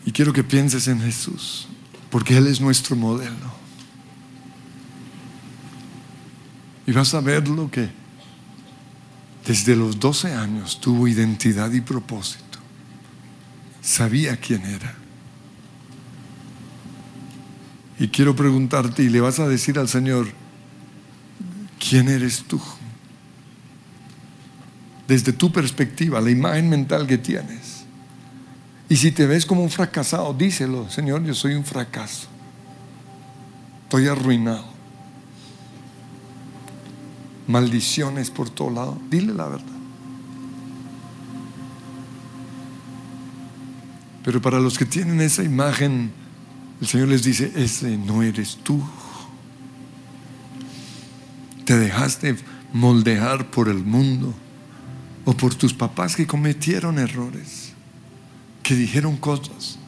Y 0.06 0.12
quiero 0.12 0.32
que 0.32 0.42
pienses 0.42 0.88
en 0.88 1.02
Jesús, 1.02 1.68
porque 2.08 2.34
Él 2.34 2.46
es 2.46 2.62
nuestro 2.62 2.96
modelo. 2.96 3.52
Y 6.86 6.92
vas 6.92 7.12
a 7.12 7.20
ver 7.20 7.46
lo 7.46 7.70
que 7.70 7.90
desde 9.46 9.76
los 9.76 10.00
12 10.00 10.32
años 10.32 10.80
tuvo 10.80 11.08
identidad 11.08 11.70
y 11.72 11.82
propósito. 11.82 12.58
Sabía 13.82 14.38
quién 14.38 14.64
era. 14.64 14.94
Y 17.98 18.08
quiero 18.08 18.36
preguntarte, 18.36 19.02
y 19.02 19.08
le 19.08 19.20
vas 19.20 19.38
a 19.38 19.48
decir 19.48 19.78
al 19.78 19.88
Señor, 19.88 20.26
¿quién 21.78 22.08
eres 22.08 22.44
tú? 22.44 22.60
Desde 25.08 25.32
tu 25.32 25.50
perspectiva, 25.50 26.20
la 26.20 26.30
imagen 26.30 26.68
mental 26.68 27.06
que 27.06 27.16
tienes. 27.16 27.84
Y 28.88 28.96
si 28.96 29.12
te 29.12 29.26
ves 29.26 29.46
como 29.46 29.62
un 29.62 29.70
fracasado, 29.70 30.32
díselo, 30.34 30.90
Señor, 30.90 31.24
yo 31.24 31.34
soy 31.34 31.54
un 31.54 31.64
fracaso. 31.64 32.28
Estoy 33.84 34.08
arruinado. 34.08 34.64
Maldiciones 37.46 38.30
por 38.30 38.50
todo 38.50 38.70
lado. 38.70 38.98
Dile 39.08 39.32
la 39.32 39.46
verdad. 39.46 39.64
Pero 44.24 44.42
para 44.42 44.58
los 44.58 44.76
que 44.76 44.84
tienen 44.84 45.20
esa 45.20 45.44
imagen, 45.44 46.10
el 46.80 46.86
Señor 46.86 47.08
les 47.08 47.22
dice, 47.22 47.52
ese 47.56 47.96
no 47.96 48.22
eres 48.22 48.58
tú. 48.62 48.82
Te 51.64 51.76
dejaste 51.76 52.36
moldear 52.72 53.50
por 53.50 53.68
el 53.68 53.84
mundo 53.84 54.34
o 55.24 55.32
por 55.32 55.54
tus 55.54 55.74
papás 55.74 56.14
que 56.14 56.26
cometieron 56.26 56.98
errores 56.98 57.72
que 58.66 58.74
dijeron 58.74 59.16
cosas. 59.16 59.78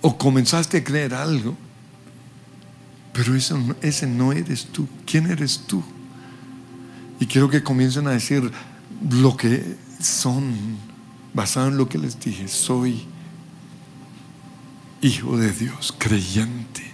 O 0.00 0.16
comenzaste 0.16 0.78
a 0.78 0.84
creer 0.84 1.12
algo, 1.12 1.54
pero 3.12 3.34
eso, 3.34 3.58
ese 3.82 4.06
no 4.06 4.32
eres 4.32 4.64
tú. 4.64 4.88
¿Quién 5.04 5.30
eres 5.30 5.60
tú? 5.66 5.82
Y 7.20 7.26
quiero 7.26 7.50
que 7.50 7.62
comiencen 7.62 8.06
a 8.06 8.12
decir 8.12 8.50
lo 9.10 9.36
que 9.36 9.76
son, 10.00 10.54
basado 11.34 11.68
en 11.68 11.76
lo 11.76 11.86
que 11.86 11.98
les 11.98 12.18
dije. 12.18 12.48
Soy 12.48 13.06
hijo 15.02 15.36
de 15.36 15.52
Dios, 15.52 15.94
creyente. 15.98 16.90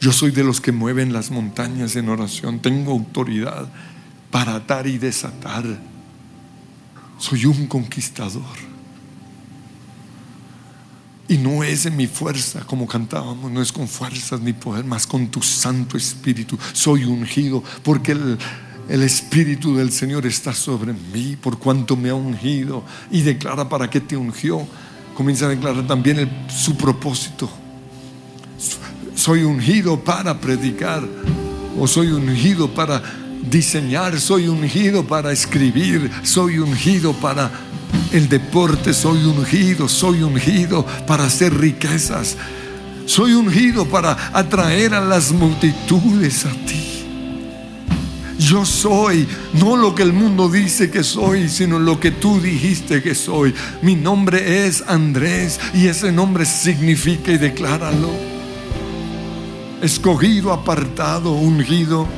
Yo 0.00 0.12
soy 0.12 0.30
de 0.30 0.44
los 0.44 0.60
que 0.60 0.72
mueven 0.72 1.12
las 1.12 1.30
montañas 1.30 1.96
en 1.96 2.08
oración. 2.08 2.60
Tengo 2.60 2.92
autoridad 2.92 3.70
para 4.30 4.54
atar 4.54 4.86
y 4.86 4.98
desatar 4.98 5.64
soy 7.20 7.44
un 7.44 7.66
conquistador. 7.66 8.70
Y 11.28 11.38
no 11.38 11.62
es 11.62 11.86
en 11.86 11.96
mi 11.96 12.08
fuerza, 12.08 12.66
como 12.66 12.88
cantábamos, 12.88 13.52
no 13.52 13.62
es 13.62 13.70
con 13.70 13.86
fuerzas 13.86 14.40
ni 14.40 14.52
poder, 14.52 14.84
más 14.84 15.06
con 15.06 15.28
tu 15.28 15.40
Santo 15.42 15.96
Espíritu. 15.96 16.58
Soy 16.72 17.04
ungido 17.04 17.62
porque 17.84 18.12
el, 18.12 19.02
Espíritu 19.02 19.76
del 19.76 19.92
Señor 19.92 20.26
está 20.26 20.52
sobre 20.52 20.92
mí, 20.92 21.36
por 21.40 21.58
cuanto 21.58 21.94
me 21.94 22.08
ha 22.08 22.14
ungido. 22.14 22.82
Y 23.12 23.20
declara 23.20 23.68
para 23.68 23.88
qué 23.88 24.00
te 24.00 24.16
ungió. 24.16 24.66
Comienza 25.20 25.44
a 25.44 25.48
declarar 25.50 25.86
también 25.86 26.46
su 26.48 26.78
propósito. 26.78 27.46
Soy 29.14 29.42
ungido 29.42 30.00
para 30.00 30.40
predicar, 30.40 31.06
o 31.78 31.86
soy 31.86 32.10
ungido 32.10 32.72
para 32.72 33.02
diseñar, 33.42 34.18
soy 34.18 34.48
ungido 34.48 35.06
para 35.06 35.30
escribir, 35.30 36.10
soy 36.22 36.58
ungido 36.58 37.12
para 37.12 37.50
el 38.12 38.30
deporte, 38.30 38.94
soy 38.94 39.22
ungido, 39.26 39.90
soy 39.90 40.22
ungido 40.22 40.86
para 41.06 41.26
hacer 41.26 41.52
riquezas, 41.54 42.38
soy 43.04 43.34
ungido 43.34 43.84
para 43.84 44.16
atraer 44.32 44.94
a 44.94 45.02
las 45.02 45.32
multitudes 45.32 46.46
a 46.46 46.52
ti. 46.64 46.99
Yo 48.40 48.64
soy, 48.64 49.28
no 49.52 49.76
lo 49.76 49.94
que 49.94 50.02
el 50.02 50.12
mundo 50.12 50.48
dice 50.48 50.90
que 50.90 51.04
soy, 51.04 51.48
sino 51.48 51.78
lo 51.78 52.00
que 52.00 52.10
tú 52.10 52.40
dijiste 52.40 53.02
que 53.02 53.14
soy. 53.14 53.54
Mi 53.82 53.94
nombre 53.94 54.66
es 54.66 54.82
Andrés 54.86 55.60
y 55.74 55.86
ese 55.86 56.10
nombre 56.10 56.46
significa 56.46 57.32
y 57.32 57.38
decláralo. 57.38 58.10
Escogido, 59.82 60.52
apartado, 60.52 61.32
ungido 61.32 62.08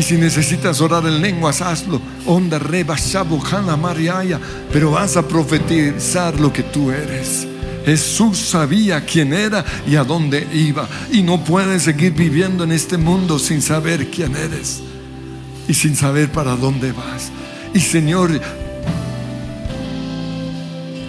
Y 0.00 0.02
si 0.02 0.16
necesitas 0.16 0.80
orar 0.80 1.04
en 1.04 1.20
lenguas, 1.20 1.60
hazlo. 1.60 2.00
Onda 2.24 2.58
reba 2.58 2.96
mariaya. 3.76 4.40
Pero 4.72 4.92
vas 4.92 5.18
a 5.18 5.28
profetizar 5.28 6.40
lo 6.40 6.50
que 6.50 6.62
tú 6.62 6.90
eres. 6.90 7.46
Jesús 7.84 8.38
sabía 8.38 9.04
quién 9.04 9.32
era 9.32 9.64
y 9.86 9.96
a 9.96 10.04
dónde 10.04 10.46
iba. 10.52 10.88
Y 11.12 11.22
no 11.22 11.42
puedes 11.44 11.82
seguir 11.82 12.12
viviendo 12.12 12.64
en 12.64 12.72
este 12.72 12.96
mundo 12.96 13.38
sin 13.38 13.62
saber 13.62 14.10
quién 14.10 14.36
eres. 14.36 14.82
Y 15.68 15.74
sin 15.74 15.96
saber 15.96 16.30
para 16.30 16.56
dónde 16.56 16.92
vas. 16.92 17.30
Y 17.74 17.80
Señor, 17.80 18.40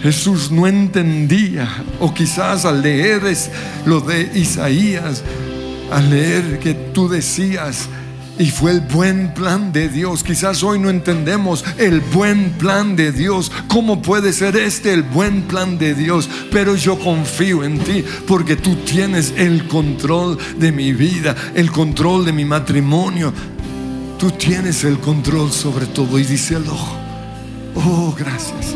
Jesús 0.02 0.52
no 0.52 0.66
entendía, 0.66 1.68
o 2.00 2.12
quizás 2.12 2.66
al 2.66 2.82
leer 2.82 3.22
lo 3.86 4.02
de 4.02 4.32
Isaías, 4.34 5.24
al 5.92 6.10
leer 6.10 6.60
que 6.60 6.74
tú 6.74 7.08
decías, 7.08 7.88
y 8.42 8.50
fue 8.50 8.72
el 8.72 8.82
buen 8.82 9.34
plan 9.36 9.72
de 9.72 9.88
Dios. 9.88 10.24
Quizás 10.24 10.64
hoy 10.64 10.80
no 10.80 10.90
entendemos 10.90 11.64
el 11.78 12.02
buen 12.02 12.52
plan 12.54 12.96
de 12.96 13.12
Dios. 13.12 13.52
¿Cómo 13.68 14.02
puede 14.02 14.34
ser 14.34 14.56
este 14.56 14.94
el 14.94 15.04
buen 15.04 15.44
plan 15.44 15.78
de 15.78 15.94
Dios? 15.94 16.28
Pero 16.52 16.76
yo 16.76 16.98
confío 16.98 17.64
en 17.64 17.78
ti 17.78 18.04
porque 18.26 18.56
tú 18.56 18.78
tienes 18.78 19.34
el 19.38 19.68
control 19.68 20.40
de 20.58 20.72
mi 20.72 20.92
vida, 20.92 21.36
el 21.54 21.72
control 21.72 22.26
de 22.26 22.34
mi 22.34 22.44
matrimonio. 22.44 23.32
Tú 24.18 24.32
tienes 24.32 24.84
el 24.84 25.00
control 25.00 25.52
sobre 25.52 25.86
todo 25.86 26.18
y 26.18 26.24
díselo. 26.24 26.76
Oh, 27.76 28.16
gracias. 28.18 28.76